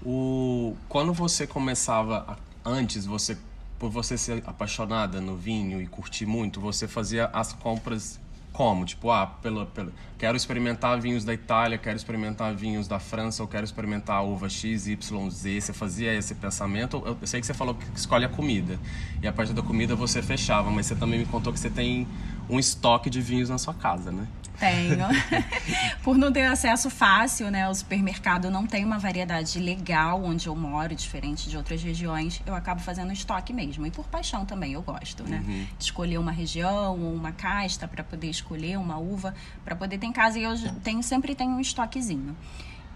O 0.04 0.76
quando 0.88 1.12
você 1.12 1.46
começava 1.46 2.25
a- 2.28 2.37
antes, 2.64 3.04
você 3.06 3.37
por 3.78 3.90
você 3.90 4.19
ser 4.19 4.42
apaixonada 4.46 5.20
no 5.20 5.36
vinho 5.36 5.80
e 5.80 5.86
curtir 5.86 6.26
muito, 6.26 6.60
você 6.60 6.88
fazia 6.88 7.26
as 7.26 7.52
compras 7.52 8.19
como? 8.52 8.84
Tipo, 8.84 9.12
ah, 9.12 9.25
pelo, 9.25 9.66
pelo, 9.66 9.92
quero 10.19 10.36
experimentar 10.36 11.00
vinhos 11.00 11.25
da 11.25 11.32
Itália, 11.32 11.78
quero 11.78 11.96
experimentar 11.96 12.52
vinhos 12.56 12.88
da 12.88 12.98
França, 12.98 13.40
ou 13.40 13.48
quero 13.48 13.64
experimentar 13.64 14.16
a 14.16 14.22
uva 14.22 14.48
X, 14.48 14.88
Y, 14.88 15.30
Z. 15.30 15.60
Você 15.60 15.72
fazia 15.72 16.12
esse 16.12 16.34
pensamento? 16.34 17.00
Eu, 17.06 17.16
sei 17.25 17.40
que 17.40 17.46
você 17.46 17.54
falou 17.54 17.76
que 17.76 17.86
escolhe 17.94 18.25
a 18.25 18.28
comida. 18.28 18.76
E 19.22 19.28
a 19.28 19.32
partir 19.32 19.52
da 19.52 19.62
comida 19.62 19.94
você 19.94 20.20
fechava, 20.20 20.72
mas 20.72 20.86
você 20.86 20.96
também 20.96 21.20
me 21.20 21.26
contou 21.26 21.52
que 21.52 21.60
você 21.60 21.70
tem 21.70 22.08
um 22.50 22.58
estoque 22.58 23.08
de 23.08 23.20
vinhos 23.20 23.48
na 23.48 23.58
sua 23.58 23.75
casa, 23.75 24.10
né? 24.10 24.26
Tenho. 24.58 25.06
Por 26.02 26.19
não 26.19 26.32
ter 26.32 26.43
acesso 26.43 26.90
fácil, 26.90 27.50
né? 27.50 27.69
O 27.69 27.75
supermercado 27.75 28.50
não 28.50 28.66
tem 28.66 28.84
uma 28.84 28.99
variedade 28.99 29.58
legal 29.58 30.22
onde 30.22 30.49
eu 30.49 30.56
moro, 30.56 30.94
diferente 30.94 31.49
de 31.49 31.56
outras 31.56 31.82
regiões. 31.82 32.43
Eu 32.44 32.55
acabo 32.55 32.81
fazendo 32.81 33.12
estoque 33.12 33.52
mesmo. 33.52 33.87
E 33.87 33.90
por 33.90 34.06
paixão 34.08 34.44
também, 34.44 34.72
eu 34.72 34.82
gosto, 34.82 35.22
né? 35.22 35.43
De 35.78 35.84
escolher 35.84 36.19
uma 36.19 36.32
região 36.32 37.00
ou 37.00 37.14
uma 37.14 37.32
casta 37.32 37.87
para 37.87 38.02
poder 38.02 38.28
escolher 38.28 38.78
uma 38.78 38.99
uva, 38.99 39.34
para 39.64 39.76
poder 39.76 39.99
ter 39.99 40.06
em 40.06 40.12
casa. 40.12 40.38
E 40.38 40.43
eu 40.43 40.55
tenho, 40.82 41.02
sempre 41.02 41.34
tenho 41.34 41.52
um 41.52 41.61
estoquezinho. 41.61 42.37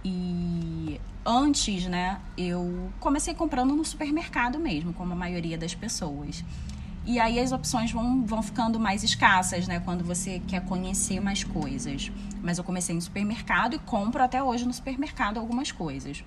E 0.04 1.00
antes, 1.24 1.86
né, 1.86 2.20
eu 2.36 2.90
comecei 2.98 3.34
comprando 3.34 3.74
no 3.74 3.84
supermercado 3.84 4.58
mesmo, 4.58 4.92
como 4.92 5.12
a 5.12 5.16
maioria 5.16 5.56
das 5.56 5.74
pessoas. 5.74 6.44
E 7.04 7.18
aí 7.18 7.40
as 7.40 7.50
opções 7.52 7.90
vão, 7.90 8.24
vão 8.24 8.42
ficando 8.42 8.78
mais 8.78 9.02
escassas, 9.02 9.66
né? 9.66 9.80
Quando 9.80 10.04
você 10.04 10.40
quer 10.46 10.64
conhecer 10.64 11.20
mais 11.20 11.42
coisas. 11.42 12.10
Mas 12.40 12.58
eu 12.58 12.64
comecei 12.64 12.94
no 12.94 13.00
supermercado 13.00 13.74
e 13.74 13.78
compro 13.78 14.22
até 14.22 14.42
hoje 14.42 14.64
no 14.64 14.72
supermercado 14.72 15.38
algumas 15.38 15.72
coisas. 15.72 16.22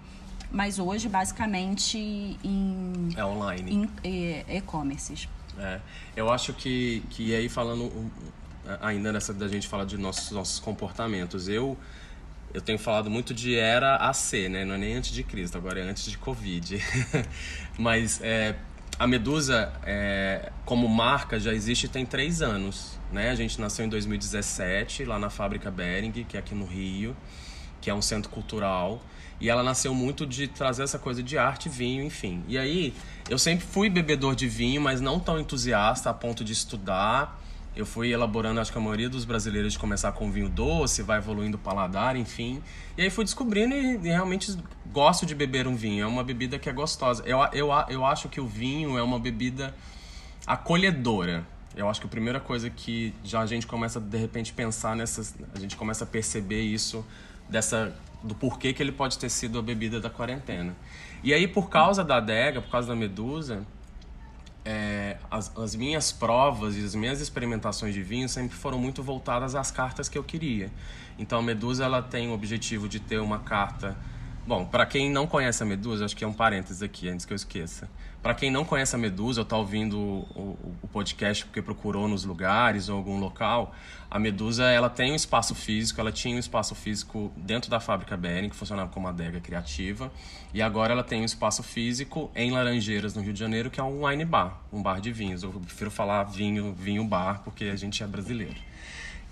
Mas 0.52 0.80
hoje, 0.80 1.08
basicamente, 1.10 1.98
em 2.44 3.10
É 3.16 3.26
online. 3.26 3.74
em, 3.74 3.90
eh, 4.04 4.58
e-commerces. 4.58 5.28
É, 5.58 5.80
eu 6.16 6.32
acho 6.32 6.54
que, 6.54 7.02
que 7.10 7.34
aí 7.34 7.48
falando 7.48 8.12
ainda 8.82 9.12
nessa 9.12 9.34
da 9.34 9.48
gente 9.48 9.68
falar 9.68 9.86
de 9.86 9.98
nossos, 9.98 10.32
nossos 10.32 10.60
comportamentos, 10.60 11.48
eu 11.48 11.78
eu 12.54 12.62
tenho 12.62 12.80
falado 12.80 13.10
muito 13.10 13.34
de 13.34 13.54
era 13.54 13.98
AC, 13.98 14.48
né? 14.48 14.64
Não 14.64 14.76
é 14.76 14.78
nem 14.78 14.96
antes 14.96 15.12
de 15.12 15.24
Cristo, 15.24 15.58
agora 15.58 15.82
é 15.82 15.84
antes 15.84 16.06
de 16.06 16.18
Covid. 16.18 16.82
Mas 17.78 18.22
é, 18.22 18.56
a 18.98 19.06
Medusa, 19.06 19.74
é, 19.84 20.52
como 20.64 20.88
marca, 20.88 21.40
já 21.40 21.54
existe 21.54 21.88
tem 21.88 22.06
três 22.06 22.42
anos, 22.42 22.98
né? 23.12 23.30
A 23.30 23.36
gente 23.36 23.60
nasceu 23.60 23.86
em 23.86 23.90
2017, 23.90 25.04
lá 25.04 25.20
na 25.20 25.30
Fábrica 25.30 25.70
Bering, 25.70 26.12
que 26.12 26.38
é 26.38 26.40
aqui 26.40 26.56
no 26.56 26.66
Rio, 26.66 27.16
que 27.82 27.90
é 27.90 27.94
um 27.94 28.02
centro 28.02 28.30
cultural. 28.30 29.02
E 29.40 29.50
ela 29.50 29.62
nasceu 29.62 29.94
muito 29.94 30.26
de 30.26 30.48
trazer 30.48 30.84
essa 30.84 30.98
coisa 30.98 31.22
de 31.22 31.38
arte, 31.38 31.68
vinho, 31.68 32.04
enfim. 32.04 32.42
E 32.48 32.58
aí, 32.58 32.94
eu 33.30 33.38
sempre 33.38 33.66
fui 33.66 33.90
bebedor 33.90 34.34
de 34.34 34.48
vinho, 34.48 34.82
mas 34.82 35.02
não 35.02 35.20
tão 35.20 35.38
entusiasta 35.38 36.10
a 36.10 36.14
ponto 36.14 36.42
de 36.42 36.54
estudar. 36.54 37.42
Eu 37.76 37.86
fui 37.86 38.14
elaborando, 38.14 38.60
acho 38.60 38.72
que 38.72 38.78
a 38.78 38.82
maioria 38.82 39.10
dos 39.10 39.26
brasileiros, 39.26 39.74
de 39.74 39.80
começar 39.80 40.12
com 40.14 40.32
vinho 40.32 40.48
doce, 40.48 41.04
vai 41.04 41.18
evoluindo 41.18 41.58
o 41.58 41.60
paladar, 41.60 42.16
enfim. 42.16 42.62
E 42.98 43.02
aí 43.02 43.10
fui 43.10 43.26
descobrindo 43.26 43.76
e, 43.76 43.98
realmente 43.98 44.58
gosto 44.94 45.26
de 45.26 45.36
beber 45.36 45.68
um 45.68 45.76
vinho. 45.76 46.04
É 46.04 46.08
uma 46.08 46.24
bebida 46.24 46.58
que 46.58 46.70
é 46.70 46.74
gostosa. 46.74 47.24
Eu, 47.26 47.40
eu, 47.52 47.70
eu 47.90 48.06
acho 48.06 48.30
que 48.30 48.40
o 48.40 48.48
vinho 48.48 48.98
é 48.98 49.04
uma 49.04 49.20
bebida 49.20 49.76
acolhedora. 50.48 51.46
Eu 51.76 51.90
acho 51.90 52.00
que 52.00 52.08
a 52.08 52.10
primeira 52.10 52.40
coisa 52.40 52.70
que 52.70 53.14
já 53.24 53.42
a 53.42 53.46
gente 53.46 53.68
começa 53.68 54.00
de 54.00 54.18
repente 54.18 54.54
pensar 54.54 54.96
nessas, 54.96 55.36
a 55.54 55.60
gente 55.60 55.76
começa 55.76 56.06
a 56.06 56.08
perceber 56.08 56.62
isso 56.62 57.06
dessa 57.50 57.94
do 58.24 58.34
porquê 58.34 58.74
que 58.74 58.82
ele 58.82 58.92
pode 58.92 59.20
ter 59.20 59.30
sido 59.30 59.60
a 59.60 59.62
bebida 59.62 60.00
da 60.00 60.10
quarentena. 60.10 60.74
E 61.22 61.34
aí 61.34 61.48
por 61.48 61.70
causa 61.70 62.04
da 62.04 62.18
adega, 62.18 62.62
por 62.62 62.72
causa 62.72 62.88
da 62.88 62.96
medusa, 62.96 63.66
é, 64.66 65.18
as, 65.30 65.56
as 65.56 65.76
minhas 65.76 66.12
provas 66.12 66.76
e 66.76 66.84
as 66.84 66.96
minhas 66.96 67.22
experimentações 67.22 67.94
de 67.94 68.02
vinho 68.02 68.28
sempre 68.28 68.58
foram 68.58 68.80
muito 68.80 69.04
voltadas 69.04 69.54
às 69.54 69.70
cartas 69.70 70.10
que 70.10 70.18
eu 70.18 70.24
queria. 70.24 70.72
Então 71.20 71.40
a 71.40 71.42
Medusa 71.42 71.86
ela 71.86 72.02
tem 72.02 72.30
o 72.30 72.34
objetivo 72.34 72.90
de 72.90 73.00
ter 73.00 73.20
uma 73.20 73.40
carta. 73.40 73.96
Bom, 74.48 74.64
para 74.64 74.86
quem 74.86 75.10
não 75.10 75.26
conhece 75.26 75.64
a 75.64 75.66
Medusa, 75.66 76.06
acho 76.06 76.16
que 76.16 76.24
é 76.24 76.28
um 76.28 76.34
parênteses 76.34 76.84
aqui 76.84 77.10
antes 77.10 77.26
que 77.26 77.34
eu 77.34 77.36
esqueça. 77.36 77.90
Para 78.22 78.36
quem 78.36 78.52
não 78.52 78.64
conhece 78.64 78.96
a 78.96 78.98
Medusa 78.98 79.42
ou 79.42 79.44
está 79.44 79.58
ouvindo 79.58 79.98
o, 79.98 80.20
o, 80.36 80.76
o, 80.84 80.88
podcast 80.88 81.44
porque 81.46 81.64
procurou 81.64 82.08
nos 82.08 82.26
lugares 82.26 82.88
ou 82.88 82.96
algum 82.96 83.20
local, 83.20 83.74
a 84.10 84.20
Medusa 84.20 84.66
ela 84.66 84.88
tem 84.88 85.12
um 85.12 85.16
espaço 85.16 85.56
físico, 85.56 86.00
ela 86.00 86.12
tinha 86.12 86.36
um 86.36 86.40
espaço 86.40 86.76
físico 86.76 87.34
dentro 87.36 87.72
da 87.72 87.80
fábrica 87.80 88.16
Bering, 88.16 88.50
que 88.50 88.56
funcionava 88.56 88.92
como 88.92 89.08
adega 89.08 89.40
criativa, 89.40 90.12
e 90.54 90.62
agora 90.62 90.94
ela 90.94 91.04
tem 91.04 91.24
um 91.24 91.26
espaço 91.26 91.64
físico 91.64 92.30
em 92.36 92.52
Laranjeiras, 92.52 93.16
no 93.16 93.24
Rio 93.24 93.34
de 93.34 93.40
Janeiro, 93.40 93.72
que 93.72 93.80
é 93.80 93.84
um 93.84 94.06
wine 94.06 94.26
bar, 94.26 94.62
um 94.72 94.80
bar 94.80 95.02
de 95.02 95.12
vinhos. 95.12 95.42
Eu 95.42 95.50
prefiro 95.50 95.90
falar 95.90 96.24
vinho, 96.24 96.72
vinho 96.72 97.04
bar, 97.04 97.42
porque 97.44 97.66
a 97.66 97.76
gente 97.76 98.04
é 98.04 98.08
brasileiro. 98.08 98.75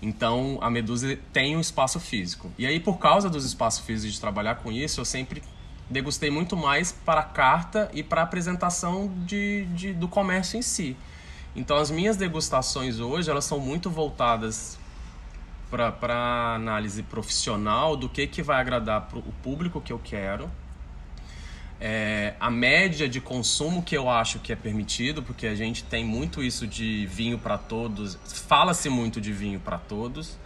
Então, 0.00 0.58
a 0.60 0.68
Medusa 0.68 1.18
tem 1.32 1.56
um 1.56 1.60
espaço 1.60 1.98
físico. 1.98 2.50
E 2.58 2.66
aí, 2.66 2.78
por 2.78 2.98
causa 2.98 3.30
dos 3.30 3.44
espaços 3.44 3.84
físicos 3.84 4.14
de 4.14 4.20
trabalhar 4.20 4.56
com 4.56 4.70
isso, 4.70 5.00
eu 5.00 5.04
sempre 5.04 5.42
degustei 5.88 6.30
muito 6.30 6.56
mais 6.56 6.92
para 6.92 7.20
a 7.20 7.24
carta 7.24 7.90
e 7.92 8.02
para 8.02 8.20
a 8.20 8.24
apresentação 8.24 9.12
de, 9.24 9.64
de, 9.66 9.92
do 9.92 10.08
comércio 10.08 10.58
em 10.58 10.62
si. 10.62 10.96
Então, 11.56 11.76
as 11.76 11.90
minhas 11.90 12.16
degustações 12.16 12.98
hoje, 12.98 13.30
elas 13.30 13.44
são 13.44 13.60
muito 13.60 13.88
voltadas 13.88 14.78
para 15.70 16.54
análise 16.54 17.02
profissional 17.02 17.96
do 17.96 18.08
que, 18.08 18.26
que 18.26 18.42
vai 18.42 18.60
agradar 18.60 19.02
pro, 19.02 19.20
o 19.20 19.32
público 19.42 19.80
que 19.80 19.92
eu 19.92 20.00
quero, 20.02 20.50
é, 21.80 22.34
a 22.38 22.50
média 22.50 23.08
de 23.08 23.20
consumo 23.20 23.82
que 23.82 23.96
eu 23.96 24.08
acho 24.08 24.38
que 24.38 24.52
é 24.52 24.56
permitido, 24.56 25.22
porque 25.22 25.46
a 25.46 25.54
gente 25.54 25.84
tem 25.84 26.04
muito 26.04 26.42
isso 26.42 26.66
de 26.66 27.06
vinho 27.06 27.38
para 27.38 27.58
todos, 27.58 28.18
fala-se 28.24 28.88
muito 28.88 29.20
de 29.20 29.32
vinho 29.32 29.60
para 29.60 29.78
todos 29.78 30.38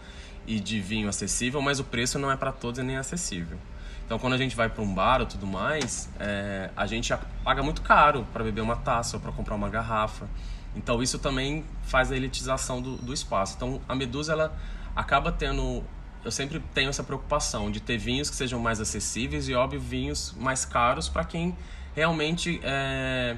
e 0.47 0.59
de 0.59 0.79
vinho 0.79 1.07
acessível, 1.07 1.61
mas 1.61 1.79
o 1.79 1.83
preço 1.83 2.17
não 2.17 2.31
é 2.31 2.35
para 2.35 2.51
todos 2.51 2.79
e 2.79 2.83
nem 2.83 2.97
acessível. 2.97 3.57
Então, 4.05 4.17
quando 4.17 4.33
a 4.33 4.37
gente 4.37 4.55
vai 4.55 4.67
para 4.67 4.81
um 4.81 4.91
bar 4.91 5.19
ou 5.21 5.27
tudo 5.27 5.45
mais, 5.45 6.09
é, 6.19 6.71
a 6.75 6.87
gente 6.87 7.13
paga 7.43 7.61
muito 7.61 7.83
caro 7.83 8.25
para 8.33 8.43
beber 8.43 8.61
uma 8.61 8.75
taça 8.75 9.17
ou 9.17 9.21
para 9.21 9.31
comprar 9.31 9.53
uma 9.53 9.69
garrafa. 9.69 10.27
Então, 10.75 11.03
isso 11.03 11.19
também 11.19 11.63
faz 11.83 12.11
a 12.11 12.15
elitização 12.15 12.81
do, 12.81 12.97
do 12.97 13.13
espaço. 13.13 13.53
Então, 13.55 13.79
a 13.87 13.93
Medusa 13.93 14.33
ela 14.33 14.57
acaba 14.95 15.31
tendo 15.31 15.83
eu 16.23 16.31
sempre 16.31 16.59
tenho 16.73 16.89
essa 16.89 17.03
preocupação 17.03 17.71
de 17.71 17.79
ter 17.79 17.97
vinhos 17.97 18.29
que 18.29 18.35
sejam 18.35 18.59
mais 18.59 18.81
acessíveis 18.81 19.47
e, 19.47 19.53
óbvio, 19.53 19.79
vinhos 19.79 20.33
mais 20.37 20.65
caros 20.65 21.07
para 21.07 21.23
quem 21.23 21.55
realmente 21.95 22.59
é, 22.63 23.37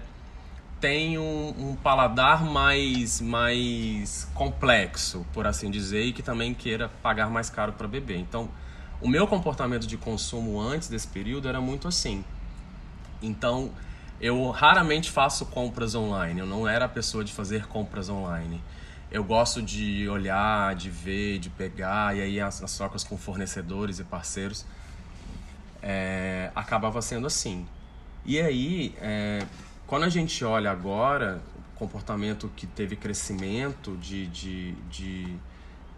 tem 0.79 1.17
um, 1.17 1.53
um, 1.57 1.75
paladar 1.75 2.43
mais, 2.43 3.21
mais 3.21 4.27
complexo, 4.33 5.25
por 5.31 5.45
assim 5.45 5.69
dizer, 5.69 6.03
e 6.05 6.13
que 6.13 6.23
também 6.23 6.53
queira 6.53 6.89
pagar 7.03 7.29
mais 7.29 7.49
caro 7.49 7.73
para 7.73 7.87
beber. 7.87 8.17
Então, 8.17 8.49
o 8.99 9.07
meu 9.07 9.27
comportamento 9.27 9.85
de 9.85 9.97
consumo 9.97 10.59
antes 10.59 10.87
desse 10.87 11.07
período 11.07 11.47
era 11.47 11.61
muito 11.61 11.87
assim. 11.87 12.25
Então, 13.21 13.71
eu 14.19 14.49
raramente 14.49 15.09
faço 15.11 15.45
compras 15.45 15.93
online. 15.93 16.39
Eu 16.39 16.47
não 16.47 16.67
era 16.67 16.85
a 16.85 16.89
pessoa 16.89 17.23
de 17.23 17.31
fazer 17.31 17.67
compras 17.67 18.09
online 18.09 18.61
eu 19.11 19.23
gosto 19.23 19.61
de 19.61 20.07
olhar, 20.07 20.73
de 20.73 20.89
ver, 20.89 21.37
de 21.37 21.49
pegar, 21.49 22.15
e 22.15 22.21
aí 22.21 22.39
as, 22.39 22.63
as 22.63 22.77
trocas 22.77 23.03
com 23.03 23.17
fornecedores 23.17 23.99
e 23.99 24.03
parceiros 24.05 24.65
é, 25.81 26.49
acabava 26.55 27.01
sendo 27.01 27.27
assim. 27.27 27.67
E 28.25 28.39
aí, 28.39 28.95
é, 29.01 29.45
quando 29.85 30.03
a 30.03 30.09
gente 30.09 30.45
olha 30.45 30.71
agora, 30.71 31.41
o 31.75 31.77
comportamento 31.77 32.49
que 32.55 32.65
teve 32.65 32.95
crescimento 32.95 33.97
de, 33.97 34.27
de, 34.27 34.71
de, 34.89 35.35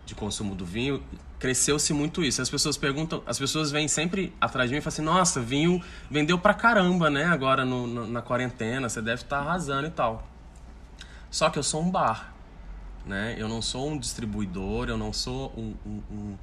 de 0.07 0.15
consumo 0.15 0.55
do 0.55 0.65
vinho, 0.65 1.03
cresceu-se 1.37 1.93
muito 1.93 2.23
isso. 2.23 2.41
As 2.41 2.49
pessoas 2.49 2.77
perguntam, 2.77 3.21
as 3.27 3.37
pessoas 3.37 3.69
vêm 3.69 3.87
sempre 3.87 4.33
atrás 4.41 4.69
de 4.69 4.73
mim 4.73 4.79
e 4.79 4.81
falam 4.81 4.93
assim: 4.93 5.01
nossa, 5.03 5.39
vinho 5.39 5.83
vendeu 6.09 6.39
pra 6.39 6.55
caramba, 6.55 7.11
né? 7.11 7.25
Agora 7.25 7.63
no, 7.63 7.85
no, 7.85 8.07
na 8.07 8.23
quarentena, 8.23 8.89
você 8.89 9.01
deve 9.01 9.21
estar 9.21 9.43
tá 9.43 9.43
arrasando 9.43 9.85
e 9.85 9.91
tal. 9.91 10.27
Só 11.29 11.49
que 11.49 11.59
eu 11.59 11.63
sou 11.63 11.83
um 11.83 11.91
bar 11.91 12.32
né? 13.05 13.35
Eu 13.37 13.47
não 13.47 13.61
sou 13.61 13.89
um 13.89 13.97
distribuidor, 13.97 14.89
eu 14.89 14.97
não 14.97 15.11
sou 15.11 15.53
um, 15.57 15.73
um, 15.85 16.37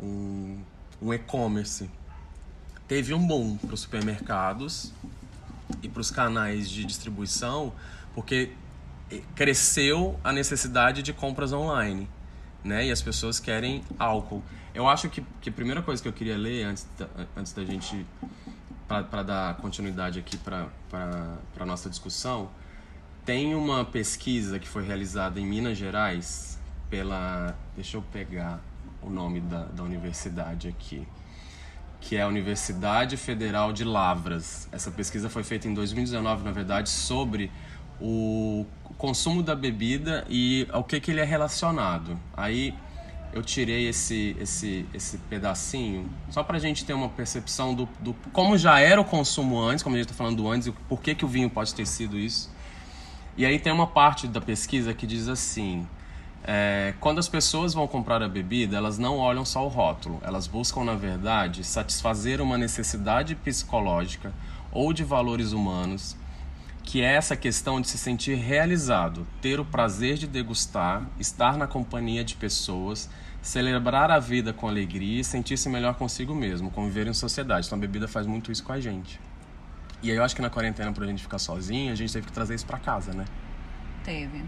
um, 0.00 0.60
um 1.02 1.14
e-commerce. 1.14 1.90
Teve 2.86 3.12
um 3.12 3.26
boom 3.26 3.56
para 3.56 3.74
os 3.74 3.80
supermercados 3.80 4.92
e 5.82 5.88
para 5.88 6.00
os 6.00 6.10
canais 6.10 6.70
de 6.70 6.84
distribuição, 6.84 7.72
porque 8.14 8.52
cresceu 9.34 10.18
a 10.22 10.32
necessidade 10.32 11.02
de 11.02 11.12
compras 11.12 11.52
online, 11.52 12.08
né? 12.64 12.86
E 12.86 12.90
as 12.90 13.02
pessoas 13.02 13.38
querem 13.38 13.84
álcool. 13.98 14.42
Eu 14.74 14.88
acho 14.88 15.08
que, 15.08 15.22
que 15.40 15.50
a 15.50 15.52
primeira 15.52 15.82
coisa 15.82 16.02
que 16.02 16.08
eu 16.08 16.12
queria 16.12 16.36
ler 16.36 16.64
antes 16.64 16.86
da, 16.98 17.08
antes 17.36 17.52
da 17.52 17.64
gente 17.64 18.06
para 18.86 19.22
dar 19.22 19.56
continuidade 19.56 20.18
aqui 20.18 20.38
para 20.38 20.68
a 21.58 21.66
nossa 21.66 21.90
discussão 21.90 22.48
tem 23.28 23.54
uma 23.54 23.84
pesquisa 23.84 24.58
que 24.58 24.66
foi 24.66 24.82
realizada 24.82 25.38
em 25.38 25.44
Minas 25.44 25.76
Gerais 25.76 26.58
pela. 26.88 27.54
Deixa 27.76 27.98
eu 27.98 28.02
pegar 28.10 28.58
o 29.02 29.10
nome 29.10 29.38
da, 29.38 29.64
da 29.64 29.82
universidade 29.82 30.66
aqui. 30.66 31.06
Que 32.00 32.16
é 32.16 32.22
a 32.22 32.26
Universidade 32.26 33.18
Federal 33.18 33.70
de 33.70 33.84
Lavras. 33.84 34.66
Essa 34.72 34.90
pesquisa 34.90 35.28
foi 35.28 35.44
feita 35.44 35.68
em 35.68 35.74
2019, 35.74 36.42
na 36.42 36.52
verdade, 36.52 36.88
sobre 36.88 37.52
o 38.00 38.64
consumo 38.96 39.42
da 39.42 39.54
bebida 39.54 40.24
e 40.30 40.66
ao 40.72 40.82
que, 40.82 40.98
que 40.98 41.10
ele 41.10 41.20
é 41.20 41.24
relacionado. 41.24 42.18
Aí 42.34 42.74
eu 43.34 43.42
tirei 43.42 43.88
esse, 43.88 44.34
esse, 44.40 44.86
esse 44.94 45.18
pedacinho 45.18 46.08
só 46.30 46.42
para 46.42 46.56
a 46.56 46.60
gente 46.60 46.82
ter 46.82 46.94
uma 46.94 47.10
percepção 47.10 47.74
do, 47.74 47.86
do 48.00 48.14
como 48.32 48.56
já 48.56 48.80
era 48.80 48.98
o 48.98 49.04
consumo 49.04 49.60
antes, 49.60 49.82
como 49.82 49.96
a 49.96 49.98
gente 49.98 50.06
está 50.06 50.16
falando 50.16 50.50
antes, 50.50 50.68
e 50.68 50.72
por 50.72 51.02
que, 51.02 51.14
que 51.14 51.26
o 51.26 51.28
vinho 51.28 51.50
pode 51.50 51.74
ter 51.74 51.86
sido 51.86 52.18
isso. 52.18 52.56
E 53.38 53.46
aí 53.46 53.56
tem 53.56 53.72
uma 53.72 53.86
parte 53.86 54.26
da 54.26 54.40
pesquisa 54.40 54.92
que 54.92 55.06
diz 55.06 55.28
assim: 55.28 55.86
é, 56.42 56.92
quando 56.98 57.20
as 57.20 57.28
pessoas 57.28 57.72
vão 57.72 57.86
comprar 57.86 58.20
a 58.20 58.28
bebida, 58.28 58.76
elas 58.76 58.98
não 58.98 59.16
olham 59.16 59.44
só 59.44 59.64
o 59.64 59.68
rótulo, 59.68 60.20
elas 60.24 60.48
buscam, 60.48 60.82
na 60.82 60.96
verdade, 60.96 61.62
satisfazer 61.62 62.40
uma 62.40 62.58
necessidade 62.58 63.36
psicológica 63.36 64.32
ou 64.72 64.92
de 64.92 65.04
valores 65.04 65.52
humanos, 65.52 66.16
que 66.82 67.00
é 67.00 67.14
essa 67.14 67.36
questão 67.36 67.80
de 67.80 67.88
se 67.88 67.96
sentir 67.96 68.34
realizado, 68.34 69.24
ter 69.40 69.60
o 69.60 69.64
prazer 69.64 70.16
de 70.16 70.26
degustar, 70.26 71.06
estar 71.20 71.56
na 71.56 71.68
companhia 71.68 72.24
de 72.24 72.34
pessoas, 72.34 73.08
celebrar 73.40 74.10
a 74.10 74.18
vida 74.18 74.52
com 74.52 74.66
alegria 74.66 75.20
e 75.20 75.24
sentir-se 75.24 75.68
melhor 75.68 75.94
consigo 75.94 76.34
mesmo, 76.34 76.72
conviver 76.72 77.06
em 77.06 77.14
sociedade. 77.14 77.68
Então 77.68 77.78
a 77.78 77.80
bebida 77.80 78.08
faz 78.08 78.26
muito 78.26 78.50
isso 78.50 78.64
com 78.64 78.72
a 78.72 78.80
gente. 78.80 79.20
E 80.02 80.10
aí 80.10 80.16
eu 80.16 80.22
acho 80.22 80.34
que 80.34 80.42
na 80.42 80.50
quarentena, 80.50 80.92
pra 80.92 81.06
gente 81.06 81.22
ficar 81.22 81.38
sozinho, 81.38 81.92
a 81.92 81.94
gente 81.94 82.12
teve 82.12 82.26
que 82.26 82.32
trazer 82.32 82.54
isso 82.54 82.66
para 82.66 82.78
casa, 82.78 83.12
né? 83.12 83.24
Teve. 84.04 84.44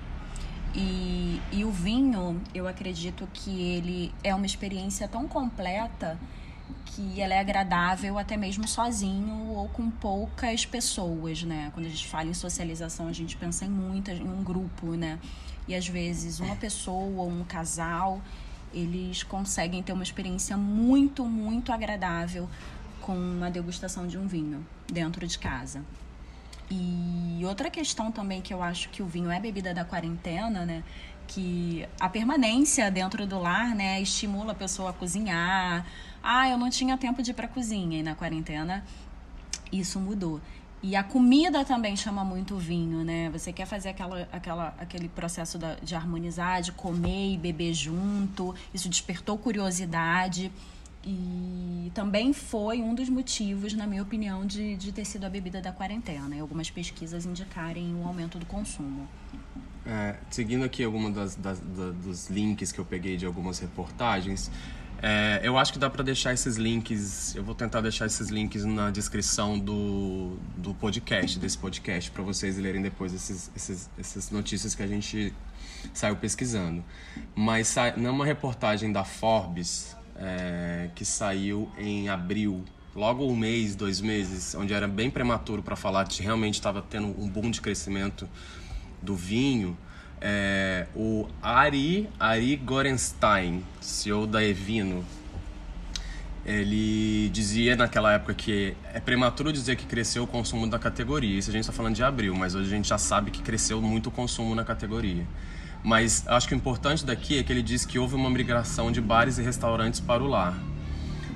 E, 0.74 1.40
e 1.50 1.64
o 1.64 1.72
vinho, 1.72 2.40
eu 2.54 2.68
acredito 2.68 3.28
que 3.32 3.60
ele 3.60 4.14
é 4.22 4.32
uma 4.32 4.46
experiência 4.46 5.08
tão 5.08 5.26
completa 5.26 6.16
que 6.86 7.20
ela 7.20 7.34
é 7.34 7.40
agradável 7.40 8.16
até 8.16 8.36
mesmo 8.36 8.66
sozinho 8.68 9.48
ou 9.48 9.68
com 9.68 9.90
poucas 9.90 10.64
pessoas, 10.64 11.42
né? 11.42 11.70
Quando 11.74 11.86
a 11.86 11.88
gente 11.88 12.06
fala 12.06 12.28
em 12.28 12.34
socialização, 12.34 13.08
a 13.08 13.12
gente 13.12 13.36
pensa 13.36 13.64
em 13.64 13.70
muitas, 13.70 14.20
em 14.20 14.28
um 14.28 14.44
grupo, 14.44 14.94
né? 14.94 15.18
E 15.66 15.74
às 15.74 15.88
vezes 15.88 16.38
uma 16.38 16.54
pessoa 16.54 17.24
um 17.24 17.42
casal, 17.42 18.20
eles 18.72 19.24
conseguem 19.24 19.82
ter 19.82 19.92
uma 19.92 20.04
experiência 20.04 20.56
muito, 20.56 21.24
muito 21.24 21.72
agradável 21.72 22.48
com 23.00 23.40
a 23.42 23.50
degustação 23.50 24.06
de 24.06 24.16
um 24.16 24.28
vinho 24.28 24.64
dentro 24.92 25.26
de 25.26 25.38
casa. 25.38 25.84
E 26.70 27.42
outra 27.44 27.68
questão 27.68 28.12
também 28.12 28.40
que 28.40 28.54
eu 28.54 28.62
acho 28.62 28.88
que 28.90 29.02
o 29.02 29.06
vinho 29.06 29.30
é 29.30 29.40
bebida 29.40 29.74
da 29.74 29.84
quarentena, 29.84 30.64
né? 30.64 30.84
Que 31.26 31.86
a 31.98 32.08
permanência 32.08 32.90
dentro 32.90 33.26
do 33.26 33.40
lar, 33.40 33.74
né, 33.74 34.00
estimula 34.00 34.52
a 34.52 34.54
pessoa 34.54 34.90
a 34.90 34.92
cozinhar. 34.92 35.84
Ah, 36.22 36.48
eu 36.48 36.56
não 36.58 36.70
tinha 36.70 36.96
tempo 36.96 37.22
de 37.22 37.32
ir 37.32 37.34
pra 37.34 37.48
cozinha 37.48 37.98
e 37.98 38.02
na 38.02 38.14
quarentena 38.14 38.84
isso 39.72 39.98
mudou. 39.98 40.40
E 40.82 40.96
a 40.96 41.02
comida 41.02 41.62
também 41.64 41.94
chama 41.94 42.24
muito 42.24 42.56
vinho, 42.56 43.04
né? 43.04 43.28
Você 43.30 43.52
quer 43.52 43.66
fazer 43.66 43.90
aquela, 43.90 44.26
aquela, 44.32 44.74
aquele 44.78 45.08
processo 45.08 45.58
da, 45.58 45.74
de 45.74 45.94
harmonizar, 45.94 46.62
de 46.62 46.72
comer 46.72 47.34
e 47.34 47.36
beber 47.36 47.74
junto. 47.74 48.54
Isso 48.72 48.88
despertou 48.88 49.36
curiosidade. 49.36 50.50
E 51.04 51.90
também 51.94 52.32
foi 52.32 52.82
um 52.82 52.94
dos 52.94 53.08
motivos, 53.08 53.72
na 53.72 53.86
minha 53.86 54.02
opinião, 54.02 54.44
de, 54.44 54.76
de 54.76 54.92
ter 54.92 55.04
sido 55.04 55.24
a 55.24 55.30
bebida 55.30 55.60
da 55.60 55.72
quarentena. 55.72 56.36
E 56.36 56.40
algumas 56.40 56.70
pesquisas 56.70 57.24
indicarem 57.24 57.94
o 57.94 58.00
um 58.00 58.06
aumento 58.06 58.38
do 58.38 58.46
consumo. 58.46 59.08
É, 59.86 60.16
seguindo 60.30 60.64
aqui 60.64 60.84
alguns 60.84 61.36
dos 62.04 62.28
links 62.28 62.70
que 62.70 62.78
eu 62.78 62.84
peguei 62.84 63.16
de 63.16 63.24
algumas 63.24 63.58
reportagens, 63.58 64.50
é, 65.02 65.40
eu 65.42 65.56
acho 65.56 65.72
que 65.72 65.78
dá 65.78 65.88
para 65.88 66.02
deixar 66.02 66.34
esses 66.34 66.56
links. 66.56 67.34
Eu 67.34 67.42
vou 67.42 67.54
tentar 67.54 67.80
deixar 67.80 68.04
esses 68.04 68.28
links 68.28 68.64
na 68.64 68.90
descrição 68.90 69.58
do, 69.58 70.36
do 70.56 70.74
podcast, 70.74 71.38
desse 71.38 71.56
podcast, 71.56 72.10
para 72.10 72.22
vocês 72.22 72.58
lerem 72.58 72.82
depois 72.82 73.14
esses, 73.14 73.50
esses, 73.56 73.88
essas 73.98 74.30
notícias 74.30 74.74
que 74.74 74.82
a 74.82 74.86
gente 74.86 75.32
saiu 75.94 76.16
pesquisando. 76.16 76.84
Mas 77.34 77.74
numa 77.96 78.26
reportagem 78.26 78.92
da 78.92 79.02
Forbes, 79.02 79.96
é, 80.20 80.90
que 80.94 81.04
saiu 81.04 81.70
em 81.78 82.08
abril, 82.08 82.62
logo 82.94 83.26
um 83.26 83.34
mês, 83.34 83.74
dois 83.74 84.00
meses, 84.00 84.54
onde 84.54 84.74
era 84.74 84.86
bem 84.86 85.10
prematuro 85.10 85.62
para 85.62 85.74
falar 85.74 86.06
que 86.06 86.22
realmente 86.22 86.54
estava 86.54 86.82
tendo 86.82 87.06
um 87.06 87.28
boom 87.28 87.50
de 87.50 87.60
crescimento 87.60 88.28
do 89.00 89.16
vinho. 89.16 89.76
É, 90.20 90.86
o 90.94 91.26
Ari, 91.42 92.08
Ari 92.18 92.56
Gorenstein, 92.56 93.64
CEO 93.80 94.26
da 94.26 94.44
Evino, 94.44 95.02
ele 96.44 97.28
dizia 97.30 97.76
naquela 97.76 98.12
época 98.12 98.34
que 98.34 98.74
é 98.92 99.00
prematuro 99.00 99.52
dizer 99.52 99.76
que 99.76 99.86
cresceu 99.86 100.24
o 100.24 100.26
consumo 100.26 100.66
da 100.66 100.78
categoria. 100.78 101.38
Isso 101.38 101.48
a 101.48 101.52
gente 101.52 101.62
está 101.62 101.72
falando 101.72 101.94
de 101.94 102.02
abril, 102.02 102.34
mas 102.34 102.54
hoje 102.54 102.66
a 102.66 102.76
gente 102.76 102.88
já 102.88 102.98
sabe 102.98 103.30
que 103.30 103.42
cresceu 103.42 103.80
muito 103.80 104.08
o 104.08 104.10
consumo 104.10 104.54
na 104.54 104.64
categoria. 104.64 105.26
Mas 105.82 106.24
acho 106.26 106.46
que 106.46 106.54
o 106.54 106.56
importante 106.56 107.04
daqui 107.04 107.38
é 107.38 107.42
que 107.42 107.52
ele 107.52 107.62
diz 107.62 107.84
que 107.86 107.98
houve 107.98 108.14
uma 108.14 108.28
migração 108.28 108.92
de 108.92 109.00
bares 109.00 109.38
e 109.38 109.42
restaurantes 109.42 109.98
para 109.98 110.22
o 110.22 110.26
lar, 110.26 110.58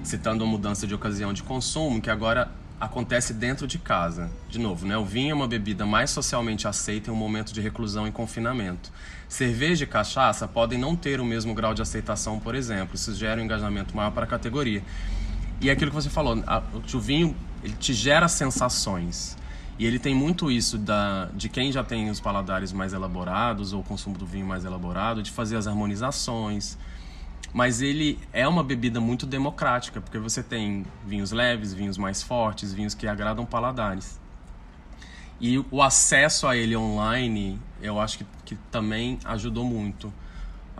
citando 0.02 0.44
a 0.44 0.46
mudança 0.46 0.86
de 0.86 0.94
ocasião 0.94 1.32
de 1.32 1.42
consumo, 1.42 2.00
que 2.00 2.10
agora 2.10 2.50
acontece 2.78 3.32
dentro 3.32 3.66
de 3.66 3.78
casa. 3.78 4.30
De 4.48 4.58
novo, 4.58 4.86
né? 4.86 4.96
O 4.96 5.04
vinho 5.04 5.30
é 5.30 5.34
uma 5.34 5.48
bebida 5.48 5.86
mais 5.86 6.10
socialmente 6.10 6.68
aceita 6.68 7.10
em 7.10 7.12
um 7.12 7.16
momento 7.16 7.52
de 7.52 7.60
reclusão 7.60 8.06
e 8.06 8.12
confinamento. 8.12 8.92
Cerveja 9.28 9.84
e 9.84 9.86
cachaça 9.86 10.46
podem 10.46 10.78
não 10.78 10.94
ter 10.94 11.20
o 11.20 11.24
mesmo 11.24 11.54
grau 11.54 11.72
de 11.72 11.80
aceitação, 11.80 12.38
por 12.38 12.54
exemplo. 12.54 12.94
Isso 12.94 13.14
gera 13.14 13.40
um 13.40 13.44
engajamento 13.44 13.96
maior 13.96 14.10
para 14.10 14.24
a 14.24 14.26
categoria. 14.26 14.82
E 15.60 15.70
é 15.70 15.72
aquilo 15.72 15.90
que 15.90 15.94
você 15.94 16.10
falou, 16.10 16.36
o 16.92 17.00
vinho 17.00 17.34
te 17.78 17.94
gera 17.94 18.28
sensações. 18.28 19.36
E 19.78 19.86
ele 19.86 19.98
tem 19.98 20.14
muito 20.14 20.50
isso 20.50 20.78
da, 20.78 21.26
de 21.34 21.48
quem 21.48 21.72
já 21.72 21.82
tem 21.82 22.08
os 22.08 22.20
paladares 22.20 22.72
mais 22.72 22.92
elaborados 22.92 23.72
ou 23.72 23.80
o 23.80 23.84
consumo 23.84 24.16
do 24.16 24.24
vinho 24.24 24.46
mais 24.46 24.64
elaborado, 24.64 25.22
de 25.22 25.30
fazer 25.30 25.56
as 25.56 25.66
harmonizações. 25.66 26.78
Mas 27.52 27.80
ele 27.80 28.18
é 28.32 28.46
uma 28.46 28.62
bebida 28.62 29.00
muito 29.00 29.26
democrática, 29.26 30.00
porque 30.00 30.18
você 30.18 30.42
tem 30.42 30.84
vinhos 31.06 31.32
leves, 31.32 31.72
vinhos 31.72 31.98
mais 31.98 32.22
fortes, 32.22 32.72
vinhos 32.72 32.94
que 32.94 33.06
agradam 33.06 33.44
paladares. 33.44 34.20
E 35.40 35.58
o 35.70 35.82
acesso 35.82 36.46
a 36.46 36.56
ele 36.56 36.76
online, 36.76 37.60
eu 37.82 38.00
acho 38.00 38.18
que, 38.18 38.26
que 38.44 38.54
também 38.70 39.18
ajudou 39.24 39.64
muito. 39.64 40.12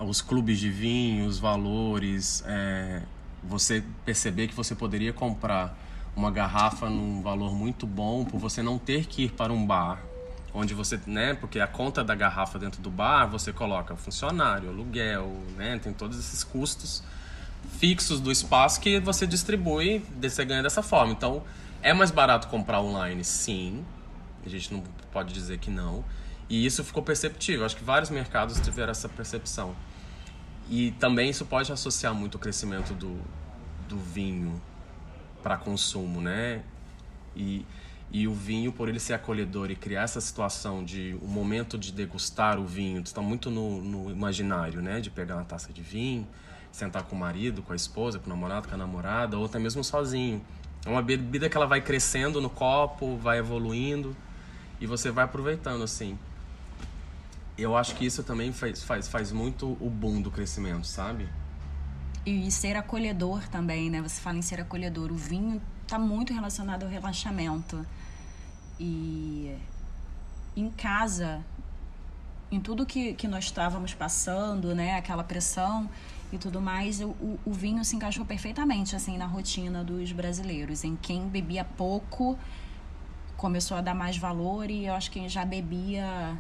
Os 0.01 0.21
clubes 0.21 0.59
de 0.59 0.71
vinho, 0.71 1.27
os 1.27 1.39
valores, 1.39 2.43
é, 2.47 3.03
você 3.43 3.85
perceber 4.05 4.49
que 4.49 4.55
você 4.55 4.75
poderia 4.75 5.13
comprar 5.13 5.77
uma 6.17 6.31
garrafa 6.31 6.89
num 6.89 7.23
valor 7.23 7.55
muito 7.55 7.87
bom 7.87 8.25
por 8.25 8.39
você 8.39 8.63
não 8.63 8.79
ter 8.79 9.07
que 9.07 9.25
ir 9.25 9.33
para 9.33 9.53
um 9.53 9.67
bar 9.67 10.01
onde 10.55 10.73
você, 10.73 11.01
né, 11.05 11.35
porque 11.35 11.59
a 11.59 11.67
conta 11.67 12.05
da 12.05 12.15
garrafa 12.15 12.61
dentro 12.61 12.81
do 12.81 12.89
bar, 12.89 13.27
você 13.27 13.53
coloca 13.53 13.97
funcionário, 13.97 14.69
aluguel, 14.69 15.37
né, 15.57 15.81
tem 15.83 15.93
todos 15.93 16.17
esses 16.17 16.45
custos 16.45 17.03
fixos 17.79 18.21
do 18.21 18.31
espaço 18.31 18.81
que 18.81 19.01
você 19.01 19.27
distribui, 19.27 20.05
você 20.21 20.45
ganha 20.45 20.63
dessa 20.63 20.83
forma. 20.83 21.13
Então, 21.13 21.43
é 21.83 21.93
mais 21.93 22.13
barato 22.13 22.47
comprar 22.49 22.81
online, 22.81 23.25
sim. 23.25 23.85
A 24.47 24.49
gente 24.49 24.73
não 24.73 24.83
pode 25.11 25.33
dizer 25.33 25.59
que 25.59 25.71
não. 25.71 26.05
E 26.49 26.65
isso 26.65 26.85
ficou 26.85 27.03
perceptível. 27.03 27.65
Acho 27.65 27.77
que 27.77 27.85
vários 27.85 28.11
mercados 28.11 28.61
tiveram 28.61 28.91
essa 28.91 29.09
percepção. 29.09 29.75
E 30.71 30.93
também 30.93 31.31
isso 31.31 31.45
pode 31.45 31.73
associar 31.73 32.15
muito 32.15 32.37
o 32.37 32.39
crescimento 32.39 32.95
do, 32.95 33.19
do 33.89 33.99
vinho 33.99 34.61
para 35.45 35.59
consumo, 35.59 36.23
né? 36.23 36.63
E, 37.37 37.67
e 38.11 38.27
o 38.27 38.33
vinho, 38.33 38.73
por 38.73 38.89
ele 38.89 38.99
ser 38.99 39.13
acolhedor 39.13 39.71
e 39.71 39.77
criar 39.77 40.05
essa 40.05 40.21
situação 40.21 40.83
de 40.83 41.19
o 41.21 41.29
momento 41.29 41.77
de 41.77 41.93
degustar 41.93 42.59
o 42.59 42.65
vinho, 42.65 43.03
está 43.03 43.21
muito 43.21 43.51
no, 43.51 43.83
no, 43.83 44.11
imaginário, 44.11 44.81
né? 44.81 45.03
De 45.03 45.11
pegar 45.11 45.37
uma 45.37 45.45
taça 45.45 45.71
de 45.71 45.83
vinho, 45.83 46.27
sentar 46.73 47.03
com 47.03 47.15
o 47.15 47.19
marido, 47.19 47.63
com 47.63 47.75
a 47.75 47.77
esposa, 47.77 48.19
com 48.19 48.27
o 48.27 48.29
namorado, 48.31 48.69
com 48.69 48.75
a 48.75 48.79
namorada, 48.79 49.37
ou 49.37 49.45
até 49.45 49.59
mesmo 49.59 49.85
sozinho. 49.85 50.43
É 50.87 50.89
uma 50.89 51.03
bebida 51.03 51.49
que 51.51 51.57
ela 51.57 51.67
vai 51.67 51.83
crescendo 51.83 52.41
no 52.41 52.49
copo, 52.49 53.19
vai 53.19 53.39
evoluindo 53.39 54.17
e 54.81 54.87
você 54.87 55.11
vai 55.11 55.27
aproveitando 55.27 55.85
assim. 55.85 56.19
Eu 57.57 57.77
acho 57.77 57.95
que 57.95 58.07
isso 58.07 58.23
também 58.23 58.51
faz, 58.51 58.83
faz, 58.83 59.09
faz 59.09 59.31
muito 59.31 59.77
o 59.79 59.91
boom 59.91 60.23
do 60.23 60.31
crescimento, 60.31 60.87
sabe? 60.87 61.29
E 62.27 62.51
ser 62.51 62.77
acolhedor 62.77 63.47
também, 63.49 63.91
né? 63.91 64.01
Você 64.01 64.21
fala 64.21 64.39
em 64.39 64.43
ser 64.43 64.61
acolhedor. 64.61 65.13
O 65.13 65.17
vinho 65.17 65.61
está 65.83 65.99
muito 65.99 66.33
relacionado 66.33 66.85
ao 66.85 66.89
relaxamento. 66.89 67.87
E 68.81 69.55
em 70.57 70.71
casa, 70.71 71.45
em 72.51 72.61
tudo 72.61 72.87
que, 72.87 73.15
que 73.15 73.29
nós 73.29 73.45
estávamos 73.45 73.93
passando, 73.93 74.75
né? 74.75 74.97
Aquela 74.97 75.23
pressão 75.23 75.89
e 76.33 76.39
tudo 76.39 76.61
mais, 76.61 77.01
o, 77.01 77.39
o 77.45 77.53
vinho 77.53 77.85
se 77.85 77.95
encaixou 77.95 78.25
perfeitamente, 78.25 78.97
assim, 78.97 79.19
na 79.19 79.27
rotina 79.27 79.85
dos 79.85 80.11
brasileiros. 80.13 80.83
Em 80.83 80.97
quem 80.97 81.29
bebia 81.29 81.65
pouco, 81.65 82.39
começou 83.37 83.77
a 83.77 83.81
dar 83.81 83.95
mais 83.95 84.17
valor 84.17 84.71
e 84.71 84.87
eu 84.87 84.95
acho 84.95 85.11
que 85.11 85.29
já 85.29 85.45
bebia 85.45 86.37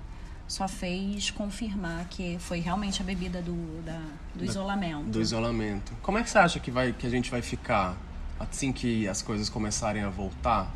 só 0.46 0.68
fez 0.68 1.30
confirmar 1.30 2.06
que 2.08 2.36
foi 2.38 2.60
realmente 2.60 3.00
a 3.00 3.04
bebida 3.04 3.40
do, 3.40 3.82
da, 3.82 4.00
do 4.34 4.40
da, 4.40 4.44
isolamento. 4.44 5.04
Do 5.04 5.20
isolamento. 5.20 5.92
Como 6.02 6.18
é 6.18 6.22
que 6.22 6.30
você 6.30 6.38
acha 6.38 6.60
que, 6.60 6.70
vai, 6.70 6.92
que 6.92 7.06
a 7.06 7.10
gente 7.10 7.30
vai 7.30 7.42
ficar 7.42 7.96
assim 8.38 8.72
que 8.72 9.08
as 9.08 9.22
coisas 9.22 9.48
começarem 9.48 10.02
a 10.02 10.10
voltar? 10.10 10.72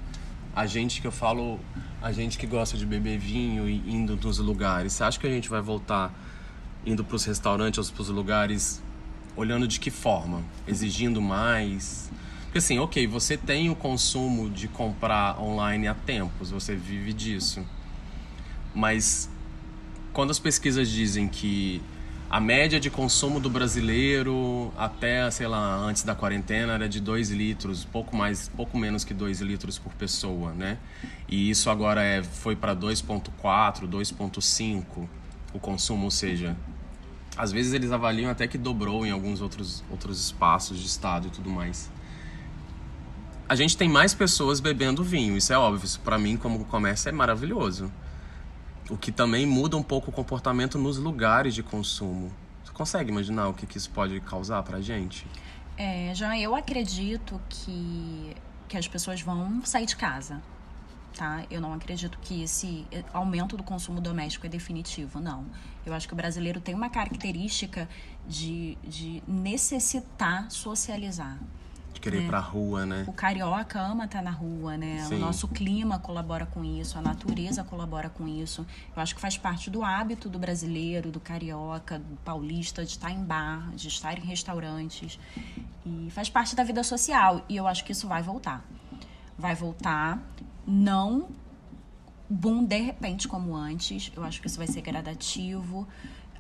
A 0.57 0.67
gente 0.67 1.01
que 1.01 1.07
eu 1.07 1.13
falo, 1.13 1.61
a 2.01 2.11
gente 2.11 2.39
que 2.39 2.47
gosta 2.47 2.77
de 2.77 2.87
beber 2.87 3.19
vinho 3.19 3.69
e 3.69 3.77
indo 3.91 4.17
nos 4.17 4.39
lugares, 4.39 4.95
você 4.95 5.05
acha 5.05 5.19
que 5.19 5.27
a 5.27 5.31
gente 5.31 5.49
vai 5.49 5.61
voltar 5.61 6.13
indo 6.85 7.05
para 7.05 7.17
os 7.17 7.25
restaurantes 7.25 7.79
ou 7.79 7.95
para 7.95 8.03
os 8.03 8.09
lugares 8.09 8.83
olhando 9.37 9.69
de 9.69 9.79
que 9.79 9.91
forma? 9.91 10.43
Exigindo 10.67 11.21
mais? 11.21 12.11
Porque 12.45 12.59
assim, 12.59 12.79
ok, 12.79 13.07
você 13.07 13.37
tem 13.37 13.69
o 13.69 13.77
consumo 13.77 14.49
de 14.49 14.67
comprar 14.67 15.39
online 15.39 15.87
há 15.87 15.95
tempos, 15.95 16.51
você 16.51 16.75
vive 16.75 17.13
disso. 17.13 17.65
Mas 18.75 19.29
quando 20.19 20.33
as 20.33 20.41
pesquisas 20.41 20.89
dizem 20.89 21.29
que 21.29 21.81
a 22.29 22.41
média 22.41 22.81
de 22.81 22.91
consumo 22.91 23.39
do 23.39 23.49
brasileiro 23.49 24.73
até, 24.77 25.31
sei 25.31 25.47
lá, 25.47 25.77
antes 25.77 26.03
da 26.03 26.13
quarentena 26.13 26.73
era 26.73 26.89
de 26.89 26.99
2 26.99 27.31
litros, 27.31 27.85
pouco 27.85 28.17
mais, 28.17 28.49
pouco 28.49 28.77
menos 28.77 29.05
que 29.05 29.15
2 29.15 29.41
litros 29.43 29.79
por 29.79 29.93
pessoa, 29.93 30.53
né? 30.55 30.77
E 31.29 31.49
isso 31.49 31.71
agora 31.71 32.03
é, 32.03 32.25
foi 32.25 32.57
para 32.57 32.75
2.4, 32.75 33.89
2.5 33.89 35.07
o 35.55 35.61
consumo, 35.61 36.07
ou 36.07 36.11
seja, 36.11 36.57
às 37.37 37.53
vezes 37.53 37.73
eles 37.73 37.93
avaliam 37.93 38.29
até 38.29 38.49
que 38.49 38.59
dobrou 38.59 39.07
em 39.07 39.13
alguns 39.13 39.41
outros, 39.41 39.85
outros 39.89 40.21
espaços 40.21 40.81
de 40.81 40.87
estado 40.89 41.29
e 41.29 41.31
tudo 41.31 41.49
mais. 41.49 41.89
A 43.49 43.55
gente 43.55 43.77
tem 43.77 43.89
mais 43.89 44.15
pessoas 44.15 44.59
bebendo 44.59 45.05
vinho, 45.05 45.37
isso 45.37 45.53
é 45.53 45.57
óbvio, 45.57 45.85
isso 45.85 46.01
para 46.01 46.19
mim 46.19 46.37
como 46.37 46.65
comércio 46.65 47.09
é 47.09 47.13
maravilhoso. 47.13 47.89
O 48.89 48.97
que 48.97 49.13
também 49.13 49.45
muda 49.47 49.77
um 49.77 49.83
pouco 49.83 50.11
o 50.11 50.13
comportamento 50.13 50.79
nos 50.79 50.97
lugares 50.97 51.55
de 51.55 51.63
consumo. 51.63 52.33
Você 52.65 52.73
consegue 52.73 53.11
imaginar 53.11 53.49
o 53.49 53.55
que, 53.55 53.67
que 53.67 53.77
isso 53.77 53.91
pode 53.91 54.19
causar 54.21 54.63
pra 54.63 54.81
gente? 54.81 55.27
É, 55.77 56.13
já 56.15 56.39
eu 56.39 56.55
acredito 56.55 57.41
que, 57.49 58.35
que 58.67 58.77
as 58.77 58.89
pessoas 58.89 59.21
vão 59.21 59.65
sair 59.65 59.87
de 59.87 59.97
casa. 59.97 60.43
Tá? 61.17 61.45
Eu 61.51 61.61
não 61.61 61.73
acredito 61.73 62.19
que 62.21 62.43
esse 62.43 62.87
aumento 63.13 63.57
do 63.57 63.63
consumo 63.63 64.01
doméstico 64.01 64.47
é 64.47 64.49
definitivo, 64.49 65.21
não. 65.21 65.45
Eu 65.85 65.93
acho 65.93 66.07
que 66.07 66.15
o 66.15 66.17
brasileiro 66.17 66.61
tem 66.61 66.75
uma 66.75 66.89
característica 66.89 67.89
de, 68.27 68.79
de 68.85 69.23
necessitar 69.27 70.51
socializar 70.51 71.39
de 71.99 72.01
querer 72.01 72.19
é. 72.19 72.21
ir 72.23 72.29
pra 72.29 72.39
rua, 72.39 72.87
né? 72.87 73.05
O 73.07 73.13
carioca 73.13 73.81
ama 73.81 74.05
estar 74.05 74.19
tá 74.19 74.25
na 74.25 74.31
rua, 74.31 74.77
né? 74.77 75.05
Sim. 75.07 75.17
O 75.17 75.19
nosso 75.19 75.49
clima 75.49 75.99
colabora 75.99 76.47
com 76.47 76.65
isso, 76.65 76.97
a 76.97 77.03
natureza 77.03 77.65
colabora 77.65 78.09
com 78.09 78.27
isso. 78.27 78.65
Eu 78.97 79.03
acho 79.03 79.15
que 79.15 79.21
faz 79.21 79.37
parte 79.37 79.69
do 79.69 79.83
hábito 79.83 80.29
do 80.29 80.39
brasileiro, 80.39 81.11
do 81.11 81.21
carioca, 81.21 81.99
do 81.99 82.17
paulista, 82.25 82.85
de 82.85 82.93
estar 82.93 83.11
em 83.11 83.23
bar, 83.23 83.71
de 83.75 83.89
estar 83.89 84.17
em 84.17 84.23
restaurantes. 84.23 85.19
E 85.85 86.09
faz 86.11 86.31
parte 86.31 86.55
da 86.55 86.63
vida 86.63 86.83
social. 86.83 87.45
E 87.49 87.57
eu 87.57 87.67
acho 87.67 87.85
que 87.85 87.93
isso 87.93 88.07
vai 88.07 88.23
voltar. 88.23 88.65
Vai 89.37 89.55
voltar, 89.55 90.21
não 90.67 91.29
boom 92.31 92.65
de 92.65 92.79
repente 92.79 93.27
como 93.27 93.57
antes. 93.57 94.13
Eu 94.15 94.23
acho 94.25 94.41
que 94.41 94.47
isso 94.47 94.59
vai 94.59 94.67
ser 94.67 94.83
gradativo 94.83 95.87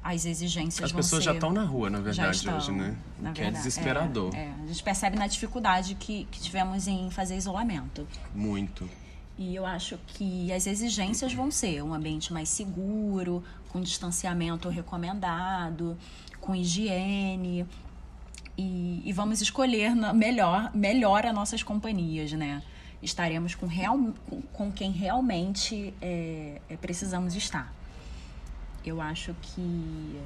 as 0.02 0.24
exigências 0.24 0.84
As 0.84 0.92
pessoas 0.92 1.22
ser, 1.22 1.30
já 1.30 1.34
estão 1.34 1.52
na 1.52 1.64
rua, 1.64 1.90
na 1.90 2.00
verdade, 2.00 2.36
estão, 2.36 2.56
hoje, 2.56 2.72
né? 2.72 2.96
Na 3.18 3.32
que 3.32 3.40
é 3.40 3.44
verdade, 3.44 3.66
é 3.66 3.68
desesperador. 3.68 4.34
É, 4.34 4.38
é. 4.38 4.54
A 4.62 4.66
gente 4.66 4.82
percebe 4.82 5.16
na 5.16 5.26
dificuldade 5.26 5.94
que, 5.94 6.24
que 6.30 6.40
tivemos 6.40 6.86
em 6.86 7.10
fazer 7.10 7.36
isolamento. 7.36 8.06
Muito. 8.34 8.88
E 9.38 9.54
eu 9.54 9.64
acho 9.64 9.98
que 10.08 10.52
as 10.52 10.66
exigências 10.66 11.32
vão 11.32 11.50
ser 11.50 11.82
um 11.82 11.94
ambiente 11.94 12.32
mais 12.32 12.48
seguro, 12.48 13.42
com 13.68 13.80
distanciamento 13.80 14.68
recomendado, 14.68 15.96
com 16.40 16.54
higiene. 16.54 17.64
E, 18.56 19.02
e 19.04 19.12
vamos 19.12 19.40
escolher 19.40 19.94
melhor, 20.12 20.74
melhor 20.74 21.24
as 21.24 21.32
nossas 21.32 21.62
companhias, 21.62 22.32
né? 22.32 22.62
Estaremos 23.00 23.54
com, 23.54 23.66
real, 23.66 23.96
com, 24.28 24.42
com 24.42 24.72
quem 24.72 24.90
realmente 24.90 25.94
é, 26.02 26.60
é 26.68 26.76
precisamos 26.76 27.36
estar. 27.36 27.72
Eu 28.84 29.00
acho 29.00 29.34
que 29.42 30.20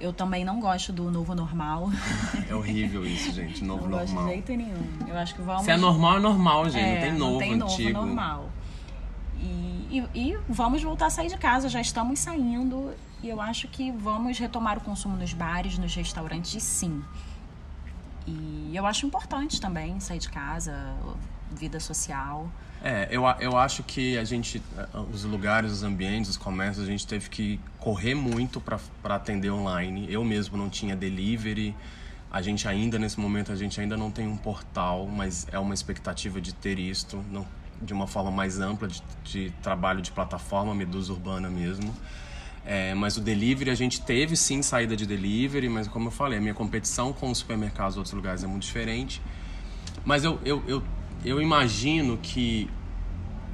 eu 0.00 0.12
também 0.12 0.44
não 0.44 0.60
gosto 0.60 0.92
do 0.92 1.10
novo 1.10 1.34
normal. 1.34 1.90
É 2.48 2.54
horrível 2.54 3.06
isso, 3.06 3.32
gente. 3.32 3.64
Novo 3.64 3.88
não 3.88 3.98
normal. 3.98 4.06
Não 4.06 4.14
gosto 4.14 4.26
de 4.26 4.32
jeito 4.32 4.52
nenhum. 4.56 5.08
Eu 5.08 5.16
acho 5.16 5.34
que 5.34 5.42
vamos. 5.42 5.64
Se 5.64 5.70
é 5.70 5.76
normal, 5.76 6.16
é 6.16 6.20
normal, 6.20 6.68
gente. 6.68 6.78
É, 6.78 6.94
não 6.94 7.00
tem 7.00 7.18
novo, 7.18 7.32
não 7.32 7.38
tem 7.38 7.56
novo 7.56 7.72
antigo. 7.72 7.92
normal. 7.92 8.50
E, 9.38 10.04
e, 10.14 10.30
e, 10.30 10.38
vamos 10.48 10.82
voltar 10.82 11.06
a 11.06 11.10
sair 11.10 11.28
de 11.28 11.38
casa. 11.38 11.68
Já 11.68 11.80
estamos 11.80 12.18
saindo. 12.18 12.92
E 13.22 13.28
eu 13.28 13.40
acho 13.40 13.68
que 13.68 13.92
vamos 13.92 14.38
retomar 14.38 14.78
o 14.78 14.80
consumo 14.80 15.16
nos 15.16 15.32
bares, 15.32 15.78
nos 15.78 15.94
restaurantes, 15.94 16.60
sim. 16.62 17.02
E 18.26 18.72
eu 18.74 18.84
acho 18.84 19.06
importante 19.06 19.60
também 19.60 20.00
sair 20.00 20.18
de 20.18 20.28
casa, 20.28 20.74
vida 21.52 21.78
social. 21.80 22.50
É, 22.84 23.06
eu, 23.10 23.22
eu 23.38 23.56
acho 23.56 23.84
que 23.84 24.18
a 24.18 24.24
gente, 24.24 24.60
os 25.12 25.22
lugares, 25.24 25.70
os 25.70 25.82
ambientes, 25.84 26.30
os 26.30 26.36
comércios, 26.36 26.84
a 26.84 26.90
gente 26.90 27.06
teve 27.06 27.30
que 27.30 27.60
correr 27.78 28.14
muito 28.14 28.60
para 28.60 29.14
atender 29.14 29.50
online. 29.50 30.06
Eu 30.10 30.24
mesmo 30.24 30.56
não 30.56 30.68
tinha 30.68 30.96
delivery. 30.96 31.76
A 32.30 32.42
gente 32.42 32.66
ainda, 32.66 32.98
nesse 32.98 33.20
momento, 33.20 33.52
a 33.52 33.56
gente 33.56 33.80
ainda 33.80 33.96
não 33.96 34.10
tem 34.10 34.26
um 34.26 34.36
portal, 34.36 35.06
mas 35.06 35.46
é 35.52 35.58
uma 35.58 35.74
expectativa 35.74 36.40
de 36.40 36.52
ter 36.52 36.78
isto. 36.78 37.24
Não, 37.30 37.46
de 37.80 37.92
uma 37.92 38.06
forma 38.06 38.30
mais 38.30 38.58
ampla 38.58 38.88
de, 38.88 39.02
de 39.22 39.50
trabalho 39.62 40.02
de 40.02 40.10
plataforma, 40.10 40.74
Medusa 40.74 41.12
Urbana 41.12 41.48
mesmo. 41.48 41.94
É, 42.64 42.94
mas 42.94 43.16
o 43.16 43.20
delivery, 43.20 43.70
a 43.70 43.74
gente 43.74 44.00
teve 44.00 44.36
sim 44.36 44.62
saída 44.62 44.96
de 44.96 45.04
delivery, 45.04 45.68
mas 45.68 45.88
como 45.88 46.08
eu 46.08 46.12
falei, 46.12 46.38
a 46.38 46.40
minha 46.40 46.54
competição 46.54 47.12
com 47.12 47.30
os 47.30 47.38
supermercados 47.38 47.96
e 47.96 47.98
outros 47.98 48.14
lugares 48.14 48.44
é 48.44 48.46
muito 48.46 48.62
diferente. 48.62 49.20
Mas 50.04 50.24
eu, 50.24 50.38
eu, 50.44 50.62
eu, 50.66 50.82
eu 51.24 51.40
imagino 51.40 52.18
que 52.18 52.68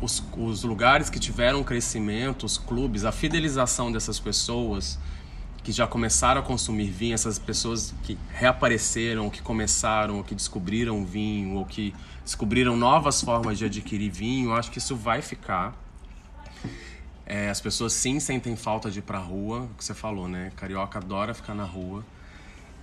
os, 0.00 0.22
os 0.36 0.62
lugares 0.64 1.10
que 1.10 1.18
tiveram 1.18 1.62
crescimento, 1.62 2.46
os 2.46 2.56
clubes, 2.56 3.04
a 3.04 3.12
fidelização 3.12 3.90
dessas 3.90 4.18
pessoas 4.18 4.98
que 5.62 5.72
já 5.72 5.86
começaram 5.86 6.40
a 6.40 6.44
consumir 6.44 6.88
vinho, 6.90 7.14
essas 7.14 7.38
pessoas 7.38 7.94
que 8.02 8.16
reapareceram, 8.30 9.28
que 9.28 9.42
começaram, 9.42 10.16
ou 10.16 10.24
que 10.24 10.34
descobriram 10.34 11.04
vinho, 11.04 11.56
ou 11.56 11.66
que 11.66 11.94
descobriram 12.24 12.76
novas 12.76 13.20
formas 13.20 13.58
de 13.58 13.66
adquirir 13.66 14.10
vinho, 14.10 14.54
acho 14.54 14.70
que 14.70 14.78
isso 14.78 14.96
vai 14.96 15.20
ficar. 15.20 15.76
É, 17.26 17.50
as 17.50 17.60
pessoas 17.60 17.92
sim 17.92 18.18
sentem 18.18 18.56
falta 18.56 18.90
de 18.90 19.00
ir 19.00 19.02
pra 19.02 19.18
rua, 19.18 19.64
o 19.64 19.74
que 19.76 19.84
você 19.84 19.92
falou, 19.92 20.26
né? 20.26 20.50
Carioca 20.56 20.98
adora 20.98 21.34
ficar 21.34 21.54
na 21.54 21.64
rua. 21.64 22.02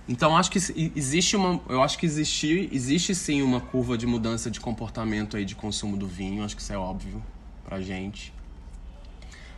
Então 0.08 0.36
acho 0.36 0.50
que 0.50 0.58
existe 0.94 1.34
uma, 1.34 1.60
eu 1.68 1.82
acho 1.82 1.98
que 1.98 2.06
existe, 2.06 2.68
existe 2.72 3.14
sim 3.14 3.42
uma 3.42 3.60
curva 3.60 3.98
de 3.98 4.06
mudança 4.06 4.50
de 4.50 4.60
comportamento 4.60 5.36
aí 5.36 5.44
de 5.44 5.56
consumo 5.56 5.96
do 5.96 6.06
vinho, 6.06 6.44
acho 6.44 6.54
que 6.54 6.62
isso 6.62 6.72
é 6.72 6.78
óbvio 6.78 7.22
pra 7.64 7.80
gente. 7.80 8.32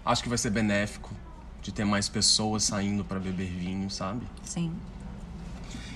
Acho 0.04 0.22
que 0.22 0.28
vai 0.28 0.38
ser 0.38 0.50
benéfico 0.50 1.14
de 1.60 1.70
ter 1.70 1.84
mais 1.84 2.08
pessoas 2.08 2.64
saindo 2.64 3.04
para 3.04 3.18
beber 3.18 3.46
vinho, 3.46 3.90
sabe? 3.90 4.26
Sim. 4.42 4.72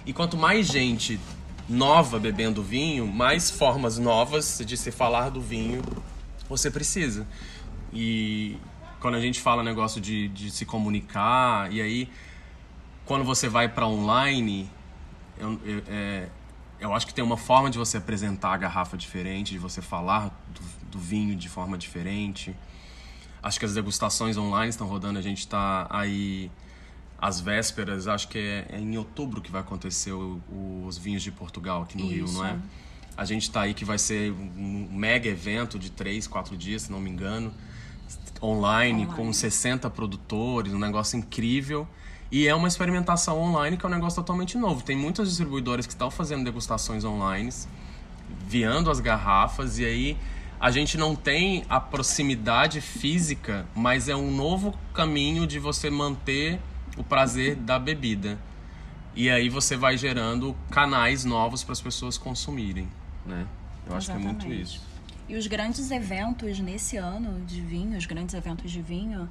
E 0.04 0.12
quanto 0.12 0.36
mais 0.36 0.66
gente 0.66 1.18
nova 1.66 2.18
bebendo 2.18 2.62
vinho, 2.62 3.06
mais 3.06 3.50
formas 3.50 3.96
novas 3.96 4.62
de 4.66 4.76
se 4.76 4.90
falar 4.90 5.30
do 5.30 5.40
vinho 5.40 5.82
você 6.48 6.70
precisa. 6.70 7.26
E 7.92 8.58
quando 9.00 9.14
a 9.14 9.20
gente 9.20 9.40
fala 9.40 9.62
negócio 9.62 10.00
de, 10.00 10.28
de 10.28 10.50
se 10.50 10.66
comunicar, 10.66 11.72
e 11.72 11.80
aí 11.80 12.08
quando 13.12 13.26
você 13.26 13.46
vai 13.46 13.68
para 13.68 13.86
online, 13.86 14.70
eu, 15.36 15.60
eu, 15.66 15.82
é, 15.86 16.30
eu, 16.80 16.94
acho 16.94 17.06
que 17.06 17.12
tem 17.12 17.22
uma 17.22 17.36
forma 17.36 17.68
de 17.68 17.76
você 17.76 17.98
apresentar 17.98 18.54
a 18.54 18.56
garrafa 18.56 18.96
diferente, 18.96 19.52
de 19.52 19.58
você 19.58 19.82
falar 19.82 20.28
do, 20.48 20.92
do 20.92 20.98
vinho 20.98 21.36
de 21.36 21.46
forma 21.46 21.76
diferente. 21.76 22.56
Acho 23.42 23.58
que 23.58 23.66
as 23.66 23.74
degustações 23.74 24.38
online 24.38 24.70
estão 24.70 24.86
rodando, 24.86 25.18
a 25.18 25.22
gente 25.22 25.40
está 25.40 25.86
aí 25.90 26.50
às 27.18 27.38
vésperas, 27.38 28.08
acho 28.08 28.28
que 28.28 28.38
é, 28.38 28.66
é, 28.70 28.80
em 28.80 28.96
outubro 28.96 29.42
que 29.42 29.52
vai 29.52 29.60
acontecer 29.60 30.12
o, 30.12 30.40
os 30.86 30.96
vinhos 30.96 31.22
de 31.22 31.30
Portugal 31.30 31.82
aqui 31.82 31.98
no 31.98 32.04
Isso. 32.04 32.14
Rio, 32.14 32.32
não 32.32 32.46
é? 32.46 32.58
A 33.14 33.26
gente 33.26 33.42
está 33.42 33.60
aí 33.60 33.74
que 33.74 33.84
vai 33.84 33.98
ser 33.98 34.32
um 34.32 34.88
mega 34.90 35.28
evento 35.28 35.78
de 35.78 35.90
três, 35.90 36.26
quatro 36.26 36.56
dias, 36.56 36.84
se 36.84 36.90
não 36.90 36.98
me 36.98 37.10
engano, 37.10 37.52
online, 38.42 39.02
online, 39.02 39.06
com 39.14 39.30
60 39.30 39.90
produtores, 39.90 40.72
um 40.72 40.78
negócio 40.78 41.18
incrível. 41.18 41.86
E 42.32 42.48
é 42.48 42.54
uma 42.54 42.66
experimentação 42.66 43.38
online 43.38 43.76
que 43.76 43.84
é 43.84 43.88
um 43.88 43.92
negócio 43.92 44.16
totalmente 44.16 44.56
novo. 44.56 44.82
Tem 44.82 44.96
muitas 44.96 45.28
distribuidoras 45.28 45.86
que 45.86 45.92
estão 45.92 46.10
fazendo 46.10 46.42
degustações 46.42 47.04
online, 47.04 47.50
viando 48.48 48.90
as 48.90 49.00
garrafas, 49.00 49.78
e 49.78 49.84
aí 49.84 50.16
a 50.58 50.70
gente 50.70 50.96
não 50.96 51.14
tem 51.14 51.62
a 51.68 51.78
proximidade 51.78 52.80
física, 52.80 53.66
mas 53.74 54.08
é 54.08 54.16
um 54.16 54.34
novo 54.34 54.74
caminho 54.94 55.46
de 55.46 55.58
você 55.58 55.90
manter 55.90 56.58
o 56.96 57.04
prazer 57.04 57.54
da 57.54 57.78
bebida. 57.78 58.38
E 59.14 59.28
aí 59.28 59.50
você 59.50 59.76
vai 59.76 59.98
gerando 59.98 60.56
canais 60.70 61.26
novos 61.26 61.62
para 61.62 61.72
as 61.72 61.82
pessoas 61.82 62.16
consumirem, 62.16 62.88
né? 63.26 63.46
Eu 63.86 63.94
acho 63.94 64.10
Exatamente. 64.10 64.38
que 64.38 64.44
é 64.46 64.48
muito 64.48 64.62
isso. 64.62 64.80
E 65.28 65.36
os 65.36 65.46
grandes 65.46 65.90
eventos 65.90 66.58
nesse 66.60 66.96
ano 66.96 67.44
de 67.44 67.60
vinho, 67.60 67.98
os 67.98 68.06
grandes 68.06 68.34
eventos 68.34 68.70
de 68.70 68.80
vinho, 68.80 69.28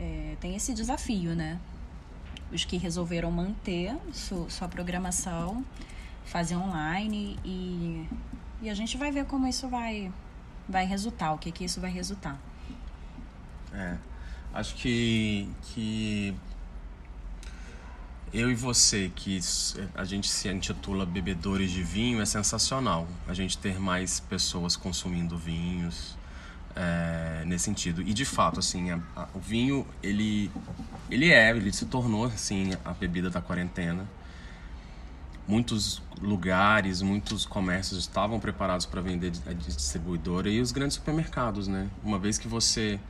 é, 0.00 0.34
tem 0.40 0.56
esse 0.56 0.74
desafio, 0.74 1.36
né? 1.36 1.60
Os 2.52 2.64
que 2.64 2.76
resolveram 2.76 3.30
manter 3.30 3.96
su, 4.12 4.46
sua 4.48 4.68
programação, 4.68 5.64
fazer 6.24 6.56
online 6.56 7.38
e, 7.44 8.06
e 8.62 8.70
a 8.70 8.74
gente 8.74 8.96
vai 8.96 9.10
ver 9.10 9.24
como 9.24 9.46
isso 9.46 9.68
vai 9.68 10.12
vai 10.68 10.86
resultar, 10.86 11.32
o 11.32 11.38
que 11.38 11.50
que 11.50 11.64
isso 11.64 11.80
vai 11.80 11.90
resultar. 11.90 12.38
É, 13.72 13.96
acho 14.54 14.74
que, 14.76 15.48
que 15.62 16.34
eu 18.32 18.50
e 18.50 18.54
você, 18.54 19.10
que 19.14 19.40
a 19.94 20.04
gente 20.04 20.28
se 20.28 20.48
intitula 20.48 21.04
bebedores 21.04 21.72
de 21.72 21.82
vinho, 21.82 22.20
é 22.20 22.26
sensacional. 22.26 23.08
A 23.26 23.34
gente 23.34 23.58
ter 23.58 23.80
mais 23.80 24.20
pessoas 24.20 24.76
consumindo 24.76 25.36
vinhos 25.36 26.16
é, 26.74 27.44
nesse 27.46 27.64
sentido. 27.64 28.02
E 28.02 28.12
de 28.12 28.24
fato, 28.24 28.60
assim, 28.60 28.90
a, 28.90 29.00
a, 29.16 29.28
o 29.34 29.40
vinho, 29.40 29.86
ele, 30.02 30.50
ele 31.10 31.30
é, 31.30 31.50
ele 31.50 31.72
se 31.72 31.86
tornou, 31.86 32.26
assim, 32.26 32.72
a 32.84 32.92
bebida 32.92 33.30
da 33.30 33.40
quarentena 33.40 34.06
muitos 35.48 36.00
lugares, 36.20 37.02
muitos 37.02 37.44
comércios 37.44 37.98
estavam 37.98 38.38
preparados 38.38 38.86
para 38.86 39.00
vender 39.00 39.32
a 39.46 39.52
distribuidora 39.52 40.48
e 40.48 40.60
os 40.60 40.70
grandes 40.70 40.94
supermercados, 40.94 41.66
né? 41.66 41.88
Uma 42.04 42.20
vez 42.20 42.38
que 42.38 42.46
você 42.46 43.00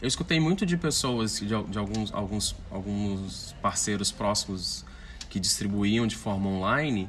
eu 0.00 0.08
escutei 0.08 0.38
muito 0.38 0.66
de 0.66 0.76
pessoas, 0.76 1.38
de, 1.38 1.46
de 1.46 1.78
alguns, 1.78 2.12
alguns, 2.12 2.56
alguns 2.70 3.54
parceiros 3.62 4.12
próximos 4.12 4.84
que 5.30 5.40
distribuíam 5.40 6.06
de 6.06 6.16
forma 6.16 6.48
online, 6.48 7.08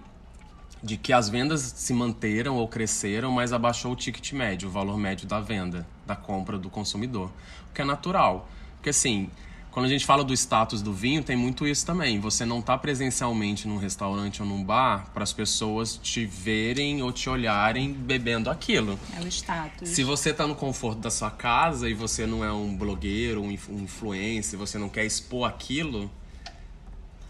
de 0.82 0.98
que 0.98 1.12
as 1.12 1.30
vendas 1.30 1.62
se 1.62 1.94
manteram 1.94 2.56
ou 2.56 2.68
cresceram, 2.68 3.32
mas 3.32 3.52
abaixou 3.52 3.94
o 3.94 3.96
ticket 3.96 4.34
médio, 4.34 4.70
o 4.70 4.72
valor 4.72 4.98
médio 4.98 5.28
da 5.28 5.40
venda, 5.40 5.88
da 6.06 6.16
compra 6.16 6.58
do 6.58 6.70
consumidor. 6.70 7.32
O 7.70 7.74
que 7.74 7.82
é 7.82 7.86
natural. 7.86 8.50
Porque 8.76 8.90
assim, 8.90 9.30
quando 9.78 9.86
a 9.86 9.90
gente 9.90 10.08
fala 10.08 10.24
do 10.24 10.34
status 10.34 10.82
do 10.82 10.92
vinho, 10.92 11.24
tem 11.24 11.36
muito 11.36 11.68
isso 11.68 11.86
também. 11.86 12.20
Você 12.20 12.44
não 12.46 12.58
está 12.58 12.76
presencialmente 12.76 13.68
num 13.68 13.78
restaurante 13.78 14.42
ou 14.42 14.48
num 14.48 14.64
bar 14.64 15.12
para 15.14 15.22
as 15.22 15.32
pessoas 15.32 15.98
te 16.02 16.26
verem 16.26 17.04
ou 17.04 17.12
te 17.12 17.30
olharem 17.30 17.94
bebendo 17.94 18.50
aquilo. 18.50 19.00
É 19.16 19.22
o 19.22 19.28
status. 19.28 19.90
Se 19.90 20.04
você 20.04 20.32
está 20.32 20.48
no 20.48 20.56
conforto 20.56 21.00
da 21.00 21.12
sua 21.12 21.30
casa 21.30 21.88
e 21.88 21.94
você 21.94 22.26
não 22.26 22.44
é 22.44 22.52
um 22.52 22.76
blogueiro, 22.76 23.44
um 23.44 23.52
influencer, 23.52 24.58
você 24.58 24.80
não 24.80 24.90
quer 24.90 25.06
expor 25.06 25.48
aquilo, 25.48 26.10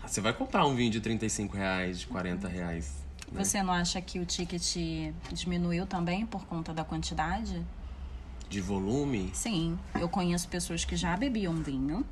você 0.05 0.21
vai 0.21 0.31
comprar 0.31 0.65
um 0.65 0.73
vinho 0.73 0.91
de 0.91 1.01
35 1.01 1.57
reais, 1.57 1.99
de 1.99 2.07
40 2.07 2.47
reais. 2.47 3.06
Né? 3.31 3.43
Você 3.43 3.61
não 3.61 3.73
acha 3.73 4.01
que 4.01 4.19
o 4.19 4.25
ticket 4.25 5.13
diminuiu 5.31 5.85
também 5.85 6.25
por 6.25 6.45
conta 6.45 6.73
da 6.73 6.83
quantidade? 6.83 7.65
De 8.49 8.61
volume? 8.61 9.31
Sim. 9.33 9.77
Eu 9.99 10.07
conheço 10.07 10.47
pessoas 10.47 10.85
que 10.85 10.95
já 10.95 11.15
bebiam 11.17 11.55
vinho 11.55 12.05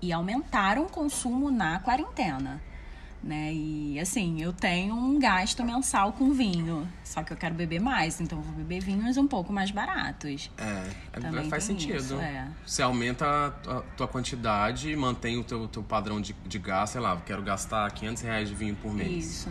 e 0.00 0.12
aumentaram 0.12 0.84
o 0.84 0.88
consumo 0.88 1.50
na 1.50 1.78
quarentena. 1.78 2.60
Né? 3.24 3.54
E 3.54 3.98
assim, 3.98 4.42
eu 4.42 4.52
tenho 4.52 4.94
um 4.94 5.18
gasto 5.18 5.64
mensal 5.64 6.12
com 6.12 6.30
vinho, 6.30 6.86
só 7.02 7.22
que 7.22 7.32
eu 7.32 7.36
quero 7.38 7.54
beber 7.54 7.80
mais, 7.80 8.20
então 8.20 8.38
vou 8.42 8.54
beber 8.54 8.82
vinhos 8.82 9.16
um 9.16 9.26
pouco 9.26 9.50
mais 9.50 9.70
baratos. 9.70 10.50
É, 10.58 10.90
é 11.14 11.20
Também 11.20 11.48
faz 11.48 11.64
sentido. 11.64 11.96
Isso, 11.96 12.20
é. 12.20 12.46
Você 12.66 12.82
aumenta 12.82 13.24
a 13.66 13.80
tua 13.96 14.06
quantidade 14.06 14.90
e 14.90 14.94
mantém 14.94 15.38
o 15.38 15.42
teu, 15.42 15.66
teu 15.68 15.82
padrão 15.82 16.20
de, 16.20 16.36
de 16.46 16.58
gasto, 16.58 16.92
sei 16.92 17.00
lá, 17.00 17.16
quero 17.24 17.42
gastar 17.42 17.90
500 17.92 18.22
reais 18.22 18.48
de 18.50 18.54
vinho 18.54 18.76
por 18.76 18.92
mês. 18.92 19.24
Isso. 19.24 19.48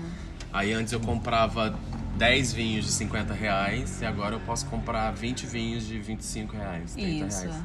Aí 0.54 0.72
antes 0.72 0.94
eu 0.94 1.00
comprava 1.00 1.76
10 2.16 2.54
vinhos 2.54 2.86
de 2.86 2.92
50 2.92 3.34
reais 3.34 4.04
e 4.04 4.06
agora 4.06 4.36
eu 4.36 4.40
posso 4.42 4.68
comprar 4.68 5.10
20 5.14 5.48
vinhos 5.48 5.84
de 5.84 6.00
25 6.00 6.56
reais, 6.56 6.94
30 6.94 7.26
Isso. 7.26 7.42
reais. 7.42 7.64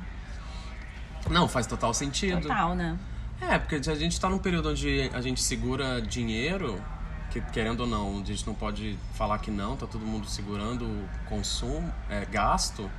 Não, 1.31 1.47
faz 1.47 1.67
total 1.67 1.93
sentido. 1.93 2.41
Total, 2.41 2.75
né? 2.75 2.99
É, 3.41 3.59
porque 3.59 3.77
a 3.77 3.95
gente 3.95 4.21
tá 4.21 4.29
num 4.29 4.39
período 4.39 4.71
onde 4.71 5.11
a 5.15 5.21
gente 5.21 5.41
segura 5.41 6.03
dinheiro, 6.03 6.83
que 7.31 7.41
querendo 7.41 7.81
ou 7.81 7.87
não, 7.87 8.21
a 8.21 8.25
gente 8.25 8.47
não 8.47 8.55
pode 8.55 8.99
falar 9.15 9.39
que 9.39 9.51
não, 9.51 9.77
tá 9.77 9.87
todo 9.87 10.05
mundo 10.05 10.29
segurando 10.29 10.85
o 10.85 11.09
consumo, 11.29 11.93
é, 12.11 12.25
gasto. 12.27 12.91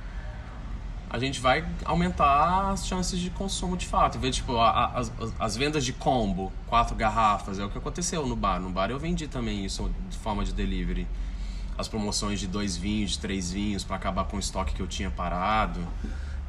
A 1.10 1.18
gente 1.18 1.40
vai 1.40 1.64
aumentar 1.84 2.70
as 2.70 2.86
chances 2.86 3.18
de 3.18 3.30
consumo 3.30 3.76
de 3.76 3.84
fato. 3.86 4.18
Ver, 4.18 4.30
tipo, 4.30 4.56
a, 4.56 4.70
a, 4.70 4.98
as, 4.98 5.12
as 5.38 5.56
vendas 5.56 5.84
de 5.84 5.92
combo, 5.92 6.52
quatro 6.68 6.94
garrafas, 6.94 7.58
é 7.58 7.64
o 7.64 7.68
que 7.68 7.76
aconteceu 7.76 8.24
no 8.26 8.36
bar. 8.36 8.60
No 8.60 8.70
bar 8.70 8.90
eu 8.90 8.98
vendi 8.98 9.26
também 9.26 9.64
isso 9.64 9.90
de 10.08 10.16
forma 10.18 10.44
de 10.44 10.52
delivery. 10.52 11.06
As 11.76 11.88
promoções 11.88 12.38
de 12.38 12.46
dois 12.46 12.76
vinhos, 12.76 13.12
de 13.12 13.18
três 13.18 13.50
vinhos, 13.50 13.82
para 13.82 13.96
acabar 13.96 14.24
com 14.24 14.36
o 14.36 14.40
estoque 14.40 14.72
que 14.72 14.80
eu 14.80 14.86
tinha 14.86 15.10
parado 15.10 15.80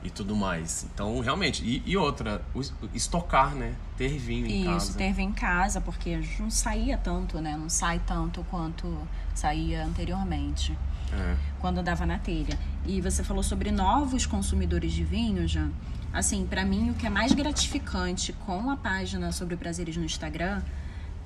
e 0.04 0.10
tudo 0.10 0.36
mais. 0.36 0.86
Então, 0.94 1.20
realmente. 1.20 1.64
E, 1.64 1.84
e 1.86 1.96
outra, 1.96 2.42
o, 2.54 2.62
estocar, 2.94 3.54
né? 3.56 3.76
Ter 3.98 4.18
vinho 4.18 4.48
em 4.48 4.62
Isso, 4.62 4.70
casa. 4.70 4.86
Isso, 4.86 4.98
ter 4.98 5.14
vinho 5.14 5.30
em 5.30 5.34
casa, 5.34 5.82
porque 5.82 6.22
não 6.40 6.50
saía 6.50 6.98
tanto, 6.98 7.40
né? 7.40 7.56
Não 7.58 7.70
sai 7.70 8.00
tanto 8.06 8.44
quanto 8.50 8.98
saía 9.34 9.84
anteriormente. 9.86 10.78
É. 11.14 11.36
Quando 11.60 11.84
dava 11.84 12.06
na 12.06 12.18
telha. 12.18 12.58
E 12.86 13.02
você 13.02 13.24
falou 13.24 13.44
sobre 13.44 13.72
novos 13.72 14.26
consumidores 14.26 14.94
de 14.94 15.04
vinho, 15.04 15.48
já. 15.48 15.68
Assim, 16.14 16.46
para 16.46 16.66
mim, 16.66 16.90
o 16.90 16.94
que 16.94 17.06
é 17.06 17.10
mais 17.10 17.32
gratificante 17.32 18.34
com 18.34 18.70
a 18.70 18.76
página 18.76 19.32
sobre 19.32 19.56
prazeres 19.56 19.96
no 19.96 20.04
Instagram 20.04 20.62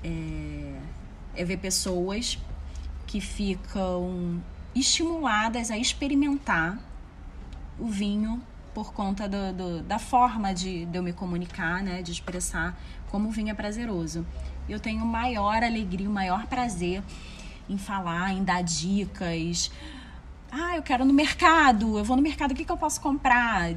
é, 0.04 0.80
é 1.36 1.46
ver 1.46 1.58
pessoas 1.58 2.38
que 3.08 3.20
ficam 3.20 4.42
estimuladas 4.76 5.72
a 5.72 5.78
experimentar 5.78 6.78
o 7.80 7.88
vinho 7.88 8.42
por 8.76 8.92
conta 8.92 9.28
do, 9.28 9.54
do, 9.54 9.82
da 9.84 9.98
forma 9.98 10.54
de, 10.54 10.86
de 10.86 10.98
eu 10.98 11.02
me 11.02 11.14
comunicar, 11.14 11.82
né, 11.82 12.02
de 12.02 12.12
expressar 12.12 12.78
como 13.10 13.34
é 13.50 13.54
prazeroso. 13.54 14.28
Eu 14.68 14.82
tenho 14.82 15.06
maior 15.06 15.64
alegria, 15.64 16.10
o 16.10 16.12
maior 16.12 16.46
prazer 16.48 17.02
em 17.70 17.78
falar, 17.78 18.34
em 18.34 18.44
dar 18.44 18.62
dicas. 18.62 19.72
Ah, 20.52 20.76
eu 20.76 20.84
quero 20.84 21.06
no 21.06 21.14
mercado, 21.14 21.98
eu 21.98 22.04
vou 22.04 22.18
no 22.18 22.22
mercado, 22.22 22.52
o 22.52 22.56
que, 22.56 22.66
que 22.66 22.72
eu 22.72 22.78
posso 22.78 23.00
comprar? 23.00 23.72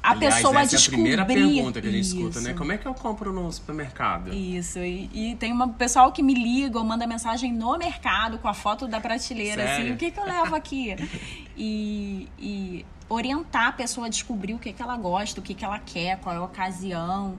A 0.00 0.12
Aliás, 0.12 0.36
pessoa 0.36 0.60
essa 0.60 0.76
descobrir. 0.76 1.14
É 1.14 1.20
a 1.20 1.24
primeira 1.24 1.48
pergunta 1.48 1.80
que 1.82 1.88
a 1.88 1.90
gente 1.90 2.04
Isso. 2.04 2.16
escuta, 2.16 2.40
né? 2.40 2.54
Como 2.54 2.70
é 2.70 2.78
que 2.78 2.86
eu 2.86 2.94
compro 2.94 3.32
no 3.32 3.50
supermercado? 3.50 4.32
Isso, 4.32 4.78
e, 4.78 5.10
e 5.12 5.34
tem 5.34 5.52
um 5.52 5.68
pessoal 5.70 6.12
que 6.12 6.22
me 6.22 6.34
liga 6.34 6.78
ou 6.78 6.84
manda 6.84 7.04
mensagem 7.08 7.52
no 7.52 7.76
mercado 7.76 8.38
com 8.38 8.46
a 8.46 8.54
foto 8.54 8.86
da 8.86 9.00
prateleira, 9.00 9.64
assim, 9.64 9.72
Sério? 9.72 9.84
assim, 9.86 9.94
o 9.94 9.96
que, 9.96 10.12
que 10.12 10.20
eu 10.20 10.24
levo 10.24 10.54
aqui? 10.54 10.94
e, 11.58 12.28
e 12.38 12.86
orientar 13.08 13.68
a 13.68 13.72
pessoa 13.72 14.06
a 14.06 14.10
descobrir 14.10 14.54
o 14.54 14.58
que, 14.58 14.72
que 14.72 14.82
ela 14.82 14.96
gosta, 14.96 15.40
o 15.40 15.42
que, 15.42 15.54
que 15.54 15.64
ela 15.64 15.78
quer, 15.78 16.18
qual 16.18 16.34
é 16.34 16.38
a 16.38 16.42
ocasião 16.42 17.38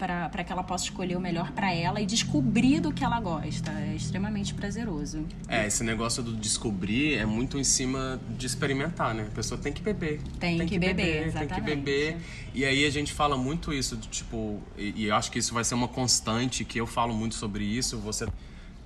para 0.00 0.42
que 0.42 0.50
ela 0.50 0.62
possa 0.62 0.84
escolher 0.84 1.16
o 1.16 1.20
melhor 1.20 1.52
para 1.52 1.72
ela 1.74 2.00
e 2.00 2.06
descobrir 2.06 2.80
do 2.80 2.92
que 2.92 3.04
ela 3.04 3.20
gosta. 3.20 3.70
É 3.70 3.94
extremamente 3.94 4.54
prazeroso. 4.54 5.26
É, 5.46 5.66
esse 5.66 5.84
negócio 5.84 6.22
do 6.22 6.32
descobrir 6.32 7.18
é 7.18 7.26
muito 7.26 7.58
em 7.58 7.64
cima 7.64 8.18
de 8.30 8.46
experimentar, 8.46 9.14
né? 9.14 9.26
A 9.28 9.34
pessoa 9.34 9.60
tem 9.60 9.72
que 9.72 9.82
beber. 9.82 10.20
Tem, 10.38 10.56
tem 10.56 10.66
que, 10.66 10.74
que, 10.74 10.78
beber, 10.78 10.94
beber 10.94 11.26
exatamente. 11.26 11.54
Tem 11.54 11.64
que 11.64 11.76
beber. 11.76 12.16
E 12.54 12.64
aí 12.64 12.86
a 12.86 12.90
gente 12.90 13.12
fala 13.12 13.36
muito 13.36 13.72
isso, 13.72 13.96
do, 13.96 14.06
tipo, 14.06 14.62
e, 14.76 15.04
e 15.04 15.10
acho 15.10 15.30
que 15.30 15.38
isso 15.38 15.52
vai 15.52 15.64
ser 15.64 15.74
uma 15.74 15.88
constante, 15.88 16.64
que 16.64 16.80
eu 16.80 16.86
falo 16.86 17.12
muito 17.12 17.34
sobre 17.34 17.64
isso, 17.64 17.98
você. 17.98 18.26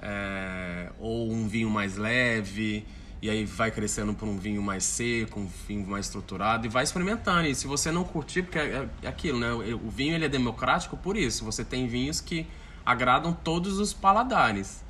É, 0.06 0.90
ou 0.98 1.32
um 1.32 1.48
vinho 1.48 1.70
mais 1.70 1.96
leve 1.96 2.84
e 3.24 3.30
aí 3.30 3.46
vai 3.46 3.70
crescendo 3.70 4.12
para 4.12 4.28
um 4.28 4.36
vinho 4.36 4.60
mais 4.60 4.84
seco, 4.84 5.40
um 5.40 5.48
vinho 5.66 5.86
mais 5.86 6.04
estruturado 6.04 6.66
e 6.66 6.68
vai 6.68 6.84
experimentando. 6.84 7.48
E 7.48 7.54
se 7.54 7.66
você 7.66 7.90
não 7.90 8.04
curtir, 8.04 8.42
porque 8.42 8.58
é, 8.58 8.86
é 9.00 9.08
aquilo, 9.08 9.40
né? 9.40 9.50
O 9.50 9.88
vinho 9.88 10.14
ele 10.14 10.26
é 10.26 10.28
democrático 10.28 10.94
por 10.94 11.16
isso. 11.16 11.42
Você 11.42 11.64
tem 11.64 11.88
vinhos 11.88 12.20
que 12.20 12.46
agradam 12.84 13.32
todos 13.32 13.78
os 13.78 13.94
paladares. 13.94 14.84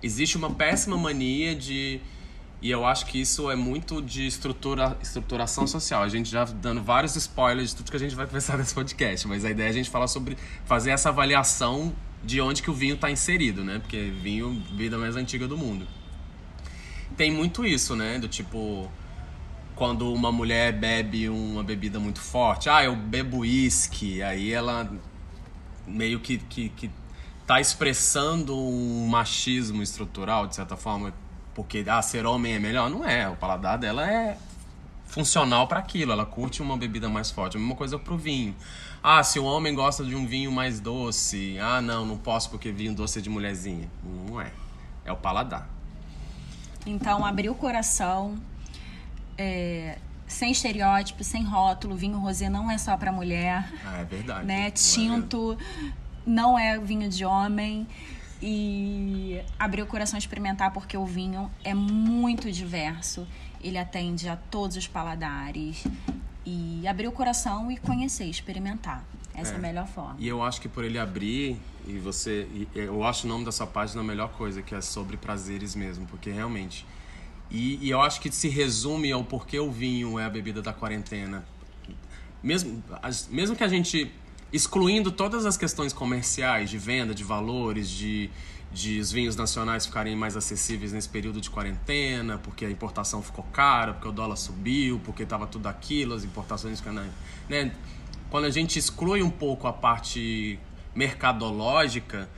Existe 0.00 0.36
uma 0.36 0.50
péssima 0.50 0.96
mania 0.96 1.52
de 1.52 2.00
e 2.62 2.70
eu 2.70 2.86
acho 2.86 3.06
que 3.06 3.20
isso 3.20 3.50
é 3.50 3.56
muito 3.56 4.00
de 4.00 4.24
estrutura, 4.24 4.96
estruturação 5.02 5.66
social. 5.66 6.04
A 6.04 6.08
gente 6.08 6.30
já 6.30 6.44
dando 6.44 6.80
vários 6.80 7.16
spoilers 7.16 7.70
de 7.70 7.76
tudo 7.78 7.90
que 7.90 7.96
a 7.96 7.98
gente 7.98 8.14
vai 8.14 8.26
conversar 8.26 8.56
nesse 8.56 8.72
podcast, 8.72 9.26
mas 9.26 9.44
a 9.44 9.50
ideia 9.50 9.66
é 9.66 9.70
a 9.70 9.72
gente 9.72 9.90
falar 9.90 10.06
sobre 10.06 10.38
fazer 10.64 10.92
essa 10.92 11.08
avaliação 11.08 11.92
de 12.22 12.40
onde 12.40 12.62
que 12.62 12.70
o 12.70 12.74
vinho 12.74 12.94
está 12.94 13.10
inserido, 13.10 13.64
né? 13.64 13.80
Porque 13.80 14.12
vinho, 14.22 14.62
vida 14.76 14.96
mais 14.96 15.16
antiga 15.16 15.48
do 15.48 15.58
mundo 15.58 15.84
tem 17.16 17.30
muito 17.30 17.64
isso, 17.64 17.96
né? 17.96 18.18
Do 18.18 18.28
tipo, 18.28 18.90
quando 19.74 20.12
uma 20.12 20.30
mulher 20.30 20.72
bebe 20.72 21.28
uma 21.28 21.62
bebida 21.62 21.98
muito 21.98 22.20
forte, 22.20 22.68
ah, 22.68 22.84
eu 22.84 22.94
bebo 22.94 23.38
uísque, 23.38 24.22
aí 24.22 24.52
ela 24.52 24.90
meio 25.86 26.20
que, 26.20 26.38
que, 26.38 26.68
que 26.70 26.90
tá 27.46 27.60
expressando 27.60 28.56
um 28.56 29.06
machismo 29.06 29.82
estrutural, 29.82 30.46
de 30.46 30.54
certa 30.54 30.76
forma, 30.76 31.12
porque 31.54 31.84
ah, 31.86 32.00
ser 32.02 32.26
homem 32.26 32.54
é 32.54 32.58
melhor. 32.58 32.88
Não 32.90 33.04
é, 33.04 33.28
o 33.28 33.36
paladar 33.36 33.78
dela 33.78 34.08
é 34.10 34.38
funcional 35.06 35.68
para 35.68 35.78
aquilo, 35.78 36.12
ela 36.12 36.26
curte 36.26 36.62
uma 36.62 36.76
bebida 36.76 37.08
mais 37.08 37.30
forte. 37.30 37.56
A 37.56 37.60
mesma 37.60 37.74
coisa 37.74 37.98
pro 37.98 38.16
vinho. 38.16 38.54
Ah, 39.02 39.22
se 39.22 39.38
o 39.38 39.44
homem 39.44 39.74
gosta 39.74 40.02
de 40.04 40.14
um 40.14 40.26
vinho 40.26 40.50
mais 40.50 40.80
doce, 40.80 41.58
ah, 41.60 41.80
não, 41.80 42.06
não 42.06 42.16
posso 42.16 42.50
porque 42.50 42.72
vinho 42.72 42.94
doce 42.94 43.18
é 43.18 43.22
de 43.22 43.28
mulherzinha. 43.28 43.88
Não 44.02 44.40
é. 44.40 44.50
É 45.04 45.12
o 45.12 45.16
paladar. 45.16 45.73
Então, 46.86 47.24
abrir 47.24 47.48
o 47.48 47.54
coração, 47.54 48.36
é, 49.38 49.98
sem 50.26 50.50
estereótipo, 50.52 51.22
sem 51.24 51.42
rótulo. 51.42 51.94
Vinho 51.96 52.18
rosé 52.18 52.48
não 52.48 52.70
é 52.70 52.78
só 52.78 52.96
para 52.96 53.12
mulher. 53.12 53.72
Ah, 53.84 54.00
é 54.00 54.04
verdade. 54.04 54.46
Né? 54.46 54.70
Tinto 54.70 55.56
não 56.26 56.58
é 56.58 56.78
vinho 56.78 57.08
de 57.08 57.24
homem. 57.24 57.86
E 58.42 59.40
abrir 59.58 59.82
o 59.82 59.86
coração 59.86 60.18
experimentar, 60.18 60.70
porque 60.72 60.96
o 60.96 61.06
vinho 61.06 61.50
é 61.62 61.72
muito 61.72 62.50
diverso. 62.52 63.26
Ele 63.62 63.78
atende 63.78 64.28
a 64.28 64.36
todos 64.36 64.76
os 64.76 64.86
paladares. 64.86 65.84
E 66.44 66.86
abrir 66.86 67.08
o 67.08 67.12
coração 67.12 67.70
e 67.70 67.76
conhecer, 67.78 68.24
experimentar. 68.24 69.02
Essa 69.34 69.52
é, 69.52 69.54
é 69.54 69.58
a 69.58 69.60
melhor 69.60 69.86
forma. 69.86 70.16
E 70.18 70.28
eu 70.28 70.42
acho 70.42 70.60
que 70.60 70.68
por 70.68 70.84
ele 70.84 70.98
abrir, 70.98 71.58
e 71.86 71.98
você. 71.98 72.46
Eu 72.74 73.04
acho 73.04 73.26
o 73.26 73.28
nome 73.28 73.44
da 73.44 73.52
sua 73.52 73.66
página 73.66 74.00
a 74.00 74.04
melhor 74.04 74.30
coisa, 74.30 74.62
que 74.62 74.74
é 74.74 74.80
sobre 74.80 75.16
prazeres 75.16 75.74
mesmo, 75.74 76.06
porque 76.06 76.30
realmente. 76.30 76.86
E, 77.50 77.78
e 77.86 77.90
eu 77.90 78.00
acho 78.00 78.20
que 78.20 78.30
se 78.32 78.48
resume 78.48 79.12
ao 79.12 79.22
porquê 79.24 79.58
o 79.58 79.70
vinho 79.70 80.18
é 80.18 80.24
a 80.24 80.30
bebida 80.30 80.62
da 80.62 80.72
quarentena. 80.72 81.44
Mesmo, 82.42 82.82
mesmo 83.30 83.56
que 83.56 83.64
a 83.64 83.68
gente. 83.68 84.10
Excluindo 84.52 85.10
todas 85.10 85.44
as 85.46 85.56
questões 85.56 85.92
comerciais, 85.92 86.70
de 86.70 86.78
venda, 86.78 87.12
de 87.12 87.24
valores, 87.24 87.90
de, 87.90 88.30
de 88.72 89.00
os 89.00 89.10
vinhos 89.10 89.34
nacionais 89.34 89.84
ficarem 89.84 90.14
mais 90.14 90.36
acessíveis 90.36 90.92
nesse 90.92 91.08
período 91.08 91.40
de 91.40 91.50
quarentena, 91.50 92.38
porque 92.38 92.64
a 92.64 92.70
importação 92.70 93.20
ficou 93.20 93.44
cara, 93.52 93.94
porque 93.94 94.06
o 94.06 94.12
dólar 94.12 94.36
subiu, 94.36 95.00
porque 95.04 95.24
estava 95.24 95.44
tudo 95.48 95.66
aquilo, 95.66 96.14
as 96.14 96.22
importações. 96.22 96.80
Né? 97.48 97.72
Quando 98.30 98.44
a 98.44 98.50
gente 98.50 98.78
exclui 98.78 99.24
um 99.24 99.30
pouco 99.30 99.66
a 99.66 99.72
parte 99.72 100.58
mercadológica 100.94 102.28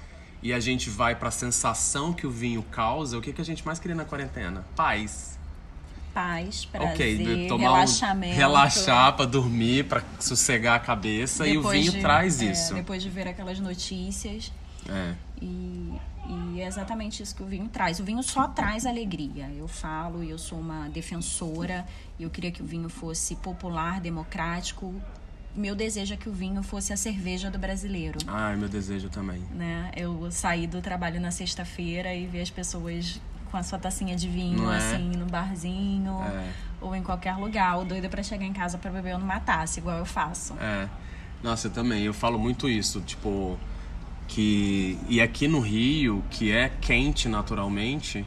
e 0.42 0.52
a 0.52 0.60
gente 0.60 0.88
vai 0.90 1.14
para 1.14 1.28
a 1.28 1.32
sensação 1.32 2.12
que 2.12 2.26
o 2.26 2.30
vinho 2.30 2.62
causa, 2.62 3.18
o 3.18 3.20
que, 3.20 3.32
que 3.32 3.40
a 3.40 3.44
gente 3.44 3.64
mais 3.64 3.78
queria 3.78 3.96
na 3.96 4.04
quarentena? 4.04 4.64
Paz. 4.74 5.36
Paz, 6.14 6.64
prazer, 6.64 6.94
okay, 6.94 7.46
tomar 7.46 7.72
relaxamento. 7.72 8.32
Um, 8.32 8.36
relaxar 8.38 9.12
para 9.16 9.26
dormir, 9.26 9.84
para 9.84 10.02
sossegar 10.18 10.76
a 10.76 10.78
cabeça 10.78 11.44
depois 11.44 11.64
e 11.64 11.66
o 11.66 11.70
vinho 11.70 11.92
de, 11.92 12.00
traz 12.00 12.40
é, 12.40 12.46
isso. 12.46 12.74
Depois 12.74 13.02
de 13.02 13.10
ver 13.10 13.28
aquelas 13.28 13.60
notícias. 13.60 14.50
É. 14.88 15.14
E, 15.42 15.92
e 16.26 16.60
é 16.60 16.66
exatamente 16.66 17.22
isso 17.22 17.36
que 17.36 17.42
o 17.42 17.46
vinho 17.46 17.68
traz. 17.68 18.00
O 18.00 18.04
vinho 18.04 18.22
só 18.22 18.48
traz 18.48 18.86
alegria. 18.86 19.50
Eu 19.58 19.68
falo, 19.68 20.22
eu 20.22 20.38
sou 20.38 20.58
uma 20.58 20.88
defensora, 20.88 21.86
eu 22.18 22.30
queria 22.30 22.50
que 22.50 22.62
o 22.62 22.64
vinho 22.64 22.88
fosse 22.88 23.36
popular, 23.36 24.00
democrático, 24.00 24.94
meu 25.56 25.74
desejo 25.74 26.14
é 26.14 26.16
que 26.16 26.28
o 26.28 26.32
vinho 26.32 26.62
fosse 26.62 26.92
a 26.92 26.96
cerveja 26.96 27.50
do 27.50 27.58
brasileiro. 27.58 28.18
Ah, 28.26 28.54
meu 28.56 28.68
desejo 28.68 29.08
também. 29.08 29.42
Né? 29.50 29.90
Eu 29.96 30.30
saí 30.30 30.66
do 30.66 30.80
trabalho 30.80 31.20
na 31.20 31.30
sexta-feira 31.30 32.14
e 32.14 32.26
ver 32.26 32.42
as 32.42 32.50
pessoas 32.50 33.20
com 33.50 33.56
a 33.56 33.62
sua 33.62 33.78
tacinha 33.78 34.14
de 34.14 34.28
vinho, 34.28 34.70
é? 34.70 34.76
assim, 34.76 35.10
no 35.16 35.26
barzinho 35.26 36.20
é. 36.22 36.50
ou 36.80 36.94
em 36.94 37.02
qualquer 37.02 37.36
lugar. 37.36 37.78
O 37.78 37.84
doido 37.84 38.04
é 38.04 38.08
pra 38.08 38.22
chegar 38.22 38.44
em 38.44 38.52
casa 38.52 38.76
para 38.76 38.90
beber 38.90 39.18
numa 39.18 39.40
taça, 39.40 39.80
igual 39.80 39.98
eu 39.98 40.06
faço. 40.06 40.54
É. 40.60 40.88
Nossa, 41.42 41.68
eu 41.68 41.72
também. 41.72 42.02
Eu 42.02 42.12
falo 42.12 42.38
muito 42.38 42.68
isso, 42.68 43.00
tipo 43.00 43.58
que 44.28 44.98
e 45.08 45.20
aqui 45.20 45.46
no 45.46 45.60
Rio, 45.60 46.22
que 46.30 46.50
é 46.50 46.68
quente 46.80 47.28
naturalmente, 47.28 48.26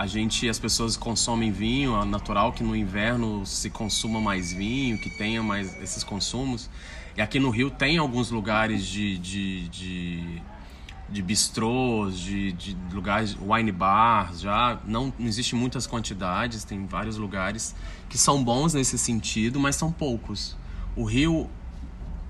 a 0.00 0.06
gente, 0.06 0.48
as 0.48 0.58
pessoas 0.58 0.96
consomem 0.96 1.52
vinho, 1.52 1.94
é 1.94 2.06
natural 2.06 2.54
que 2.54 2.62
no 2.62 2.74
inverno 2.74 3.44
se 3.44 3.68
consuma 3.68 4.18
mais 4.18 4.50
vinho, 4.50 4.96
que 4.96 5.10
tenha 5.10 5.42
mais 5.42 5.78
esses 5.82 6.02
consumos. 6.02 6.70
E 7.14 7.20
aqui 7.20 7.38
no 7.38 7.50
Rio 7.50 7.70
tem 7.70 7.98
alguns 7.98 8.30
lugares 8.30 8.86
de, 8.86 9.18
de, 9.18 9.68
de, 9.68 10.42
de 11.06 11.20
bistrôs, 11.20 12.18
de, 12.18 12.50
de 12.52 12.74
lugares, 12.94 13.36
wine 13.38 13.70
bars, 13.70 14.40
já 14.40 14.80
não, 14.86 15.12
não 15.18 15.26
existe 15.26 15.54
muitas 15.54 15.86
quantidades, 15.86 16.64
tem 16.64 16.86
vários 16.86 17.18
lugares 17.18 17.76
que 18.08 18.16
são 18.16 18.42
bons 18.42 18.72
nesse 18.72 18.96
sentido, 18.96 19.60
mas 19.60 19.76
são 19.76 19.92
poucos. 19.92 20.56
O 20.96 21.04
Rio 21.04 21.46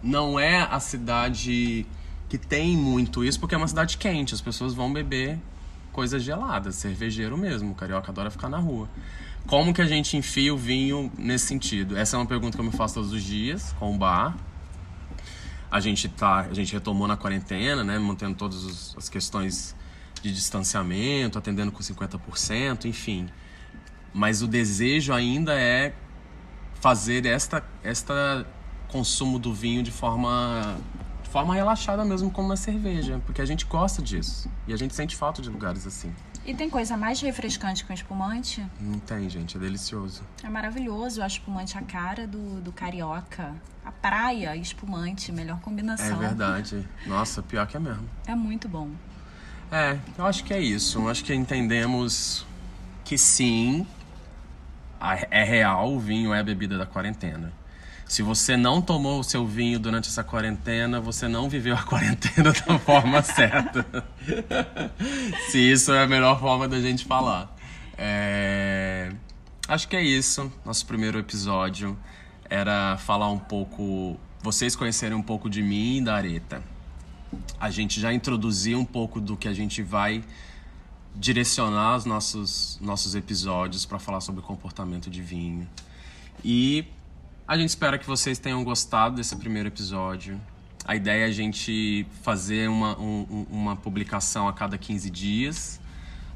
não 0.02 0.40
é 0.40 0.62
a 0.62 0.80
cidade 0.80 1.86
que 2.28 2.36
tem 2.36 2.76
muito 2.76 3.24
isso, 3.24 3.38
porque 3.38 3.54
é 3.54 3.58
uma 3.58 3.68
cidade 3.68 3.96
quente, 3.96 4.34
as 4.34 4.40
pessoas 4.40 4.74
vão 4.74 4.92
beber 4.92 5.38
coisas 5.92 6.22
geladas, 6.22 6.76
cervejeiro 6.76 7.36
mesmo. 7.36 7.72
O 7.72 7.74
carioca 7.74 8.10
adora 8.10 8.30
ficar 8.30 8.48
na 8.48 8.58
rua. 8.58 8.88
Como 9.46 9.72
que 9.72 9.82
a 9.82 9.86
gente 9.86 10.16
enfia 10.16 10.54
o 10.54 10.56
vinho 10.56 11.10
nesse 11.16 11.46
sentido? 11.46 11.96
Essa 11.96 12.16
é 12.16 12.18
uma 12.18 12.26
pergunta 12.26 12.56
que 12.56 12.60
eu 12.60 12.64
me 12.64 12.72
faço 12.72 12.94
todos 12.94 13.12
os 13.12 13.22
dias 13.22 13.74
com 13.78 13.94
o 13.94 13.98
bar. 13.98 14.36
A 15.70 15.80
gente 15.80 16.08
tá, 16.08 16.40
a 16.40 16.54
gente 16.54 16.72
retomou 16.72 17.06
na 17.06 17.16
quarentena, 17.16 17.84
né, 17.84 17.98
mantendo 17.98 18.34
todas 18.34 18.94
as 18.96 19.08
questões 19.08 19.74
de 20.22 20.32
distanciamento, 20.32 21.38
atendendo 21.38 21.72
com 21.72 21.80
50%, 21.80 22.84
enfim. 22.84 23.28
Mas 24.12 24.42
o 24.42 24.46
desejo 24.46 25.12
ainda 25.12 25.54
é 25.54 25.94
fazer 26.80 27.26
esta 27.26 27.62
esta 27.82 28.46
consumo 28.88 29.38
do 29.38 29.54
vinho 29.54 29.82
de 29.82 29.90
forma 29.90 30.76
forma 31.30 31.54
relaxada 31.54 32.04
mesmo 32.04 32.30
como 32.30 32.48
uma 32.48 32.56
cerveja, 32.56 33.20
porque 33.24 33.40
a 33.40 33.46
gente 33.46 33.64
gosta 33.64 34.02
disso. 34.02 34.50
E 34.66 34.72
a 34.72 34.76
gente 34.76 34.94
sente 34.94 35.16
falta 35.16 35.40
de 35.40 35.48
lugares 35.48 35.86
assim. 35.86 36.12
E 36.44 36.54
tem 36.54 36.68
coisa 36.68 36.96
mais 36.96 37.20
refrescante 37.20 37.84
que 37.84 37.92
um 37.92 37.94
espumante? 37.94 38.66
Não 38.80 38.98
tem, 38.98 39.28
gente. 39.28 39.56
É 39.56 39.60
delicioso. 39.60 40.22
É 40.42 40.48
maravilhoso. 40.48 41.22
O 41.22 41.26
espumante 41.26 41.76
a 41.78 41.82
cara 41.82 42.26
do, 42.26 42.60
do 42.60 42.72
carioca. 42.72 43.54
A 43.84 43.92
praia, 43.92 44.56
espumante, 44.56 45.30
melhor 45.30 45.60
combinação. 45.60 46.16
É 46.16 46.28
verdade. 46.28 46.88
Nossa, 47.06 47.42
pior 47.42 47.66
que 47.66 47.76
é 47.76 47.80
mesmo. 47.80 48.08
É 48.26 48.34
muito 48.34 48.68
bom. 48.68 48.90
É, 49.70 49.98
eu 50.18 50.26
acho 50.26 50.42
que 50.42 50.52
é 50.52 50.60
isso. 50.60 50.98
Eu 50.98 51.08
acho 51.08 51.22
que 51.22 51.32
entendemos 51.32 52.44
que 53.04 53.16
sim, 53.16 53.86
é 55.30 55.44
real, 55.44 55.94
o 55.94 56.00
vinho 56.00 56.34
é 56.34 56.40
a 56.40 56.42
bebida 56.42 56.76
da 56.76 56.86
quarentena. 56.86 57.52
Se 58.10 58.22
você 58.22 58.56
não 58.56 58.82
tomou 58.82 59.20
o 59.20 59.22
seu 59.22 59.46
vinho 59.46 59.78
durante 59.78 60.08
essa 60.08 60.24
quarentena, 60.24 61.00
você 61.00 61.28
não 61.28 61.48
viveu 61.48 61.76
a 61.76 61.82
quarentena 61.86 62.52
da 62.52 62.76
forma 62.80 63.22
certa. 63.22 64.04
Se 65.48 65.58
isso 65.58 65.92
é 65.92 66.02
a 66.02 66.08
melhor 66.08 66.40
forma 66.40 66.66
da 66.66 66.80
gente 66.80 67.04
falar. 67.04 67.56
É... 67.96 69.12
Acho 69.68 69.86
que 69.86 69.94
é 69.94 70.02
isso. 70.02 70.52
Nosso 70.64 70.84
primeiro 70.86 71.20
episódio 71.20 71.96
era 72.46 72.98
falar 72.98 73.30
um 73.30 73.38
pouco. 73.38 74.18
Vocês 74.42 74.74
conhecerem 74.74 75.16
um 75.16 75.22
pouco 75.22 75.48
de 75.48 75.62
mim 75.62 75.98
e 75.98 76.00
da 76.02 76.16
Areta. 76.16 76.64
A 77.60 77.70
gente 77.70 78.00
já 78.00 78.12
introduziu 78.12 78.80
um 78.80 78.84
pouco 78.84 79.20
do 79.20 79.36
que 79.36 79.46
a 79.46 79.54
gente 79.54 79.84
vai 79.84 80.24
direcionar 81.14 81.94
os 81.94 82.04
nossos, 82.06 82.76
nossos 82.82 83.14
episódios 83.14 83.86
para 83.86 84.00
falar 84.00 84.20
sobre 84.20 84.42
comportamento 84.42 85.08
de 85.08 85.22
vinho. 85.22 85.68
E 86.44 86.84
a 87.50 87.56
gente 87.56 87.70
espera 87.70 87.98
que 87.98 88.06
vocês 88.06 88.38
tenham 88.38 88.62
gostado 88.62 89.16
desse 89.16 89.34
primeiro 89.34 89.66
episódio. 89.66 90.40
A 90.84 90.94
ideia 90.94 91.24
é 91.24 91.26
a 91.26 91.32
gente 91.32 92.06
fazer 92.22 92.68
uma, 92.68 92.96
um, 92.96 93.44
uma 93.50 93.74
publicação 93.74 94.46
a 94.46 94.52
cada 94.52 94.78
15 94.78 95.10
dias, 95.10 95.80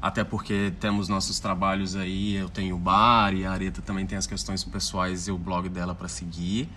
até 0.01 0.25
porque 0.25 0.73
temos 0.77 1.07
nossos 1.07 1.39
trabalhos 1.39 1.95
aí. 1.95 2.35
Eu 2.35 2.49
tenho 2.49 2.75
o 2.75 2.77
bar 2.77 3.33
e 3.33 3.45
a 3.45 3.51
Areta 3.53 3.81
também 3.81 4.05
tem 4.05 4.17
as 4.17 4.27
questões 4.27 4.61
pessoais 4.65 5.29
e 5.29 5.31
o 5.31 5.37
blog 5.37 5.69
dela 5.69 5.95
para 5.95 6.09
seguir. 6.09 6.67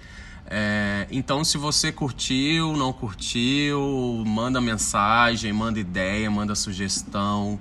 É, 0.46 1.08
então, 1.10 1.42
se 1.42 1.58
você 1.58 1.90
curtiu, 1.90 2.76
não 2.76 2.92
curtiu, 2.92 4.22
manda 4.24 4.60
mensagem, 4.60 5.52
manda 5.52 5.80
ideia, 5.80 6.30
manda 6.30 6.54
sugestão. 6.54 7.58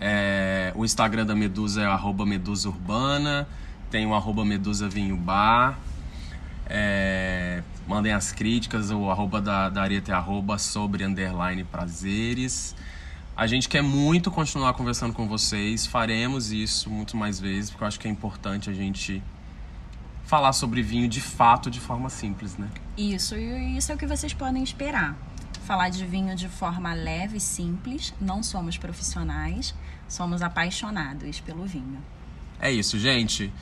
É, 0.00 0.72
o 0.74 0.82
Instagram 0.82 1.26
da 1.26 1.34
Medusa 1.34 1.82
é 1.82 2.24
Medusa 2.24 2.70
Urbana, 2.70 3.46
tem 3.90 4.06
o 4.06 4.14
arroba 4.14 4.46
Medusa 4.46 4.88
Vinho 4.88 5.14
Bar. 5.14 5.78
É, 6.68 7.62
mandem 7.86 8.12
as 8.12 8.32
críticas, 8.32 8.90
o 8.90 9.10
arroba 9.10 9.40
da, 9.40 9.68
da 9.68 9.82
Arieta 9.82 10.12
é 10.12 10.14
arroba 10.14 10.58
sobre 10.58 11.04
underline 11.04 11.62
prazeres. 11.64 12.74
A 13.36 13.46
gente 13.46 13.68
quer 13.68 13.82
muito 13.82 14.30
continuar 14.30 14.72
conversando 14.72 15.12
com 15.12 15.28
vocês, 15.28 15.86
faremos 15.86 16.50
isso 16.52 16.88
muito 16.88 17.16
mais 17.16 17.38
vezes, 17.38 17.70
porque 17.70 17.84
eu 17.84 17.88
acho 17.88 18.00
que 18.00 18.08
é 18.08 18.10
importante 18.10 18.70
a 18.70 18.72
gente 18.72 19.22
falar 20.24 20.52
sobre 20.52 20.82
vinho 20.82 21.08
de 21.08 21.20
fato 21.20 21.70
de 21.70 21.78
forma 21.78 22.10
simples, 22.10 22.56
né? 22.56 22.68
Isso, 22.96 23.36
e 23.36 23.76
isso 23.76 23.92
é 23.92 23.94
o 23.94 23.98
que 23.98 24.06
vocês 24.06 24.32
podem 24.34 24.62
esperar. 24.62 25.16
Falar 25.64 25.88
de 25.88 26.04
vinho 26.06 26.34
de 26.34 26.48
forma 26.48 26.94
leve 26.94 27.36
e 27.36 27.40
simples. 27.40 28.14
Não 28.20 28.42
somos 28.42 28.76
profissionais, 28.76 29.74
somos 30.08 30.42
apaixonados 30.42 31.40
pelo 31.40 31.64
vinho. 31.66 32.02
É 32.60 32.72
isso, 32.72 32.98
gente. 32.98 33.52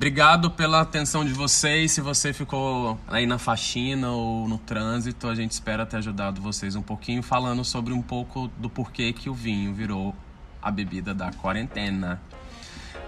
Obrigado 0.00 0.50
pela 0.50 0.80
atenção 0.80 1.26
de 1.26 1.34
vocês. 1.34 1.92
Se 1.92 2.00
você 2.00 2.32
ficou 2.32 2.98
aí 3.06 3.26
na 3.26 3.36
faxina 3.36 4.10
ou 4.10 4.48
no 4.48 4.56
trânsito, 4.56 5.28
a 5.28 5.34
gente 5.34 5.50
espera 5.50 5.84
ter 5.84 5.98
ajudado 5.98 6.40
vocês 6.40 6.74
um 6.74 6.80
pouquinho 6.80 7.22
falando 7.22 7.62
sobre 7.62 7.92
um 7.92 8.00
pouco 8.00 8.48
do 8.56 8.70
porquê 8.70 9.12
que 9.12 9.28
o 9.28 9.34
vinho 9.34 9.74
virou 9.74 10.14
a 10.62 10.70
bebida 10.70 11.12
da 11.12 11.30
quarentena. 11.30 12.18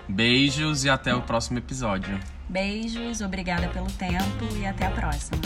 Beijos 0.07 0.85
e 0.85 0.91
até 0.91 1.15
o 1.15 1.23
próximo 1.23 1.57
episódio. 1.57 2.21
Beijos, 2.47 3.23
obrigada 3.23 3.69
pelo 3.69 3.91
tempo 3.93 4.55
e 4.55 4.67
até 4.67 4.85
a 4.85 4.91
próxima. 4.91 5.41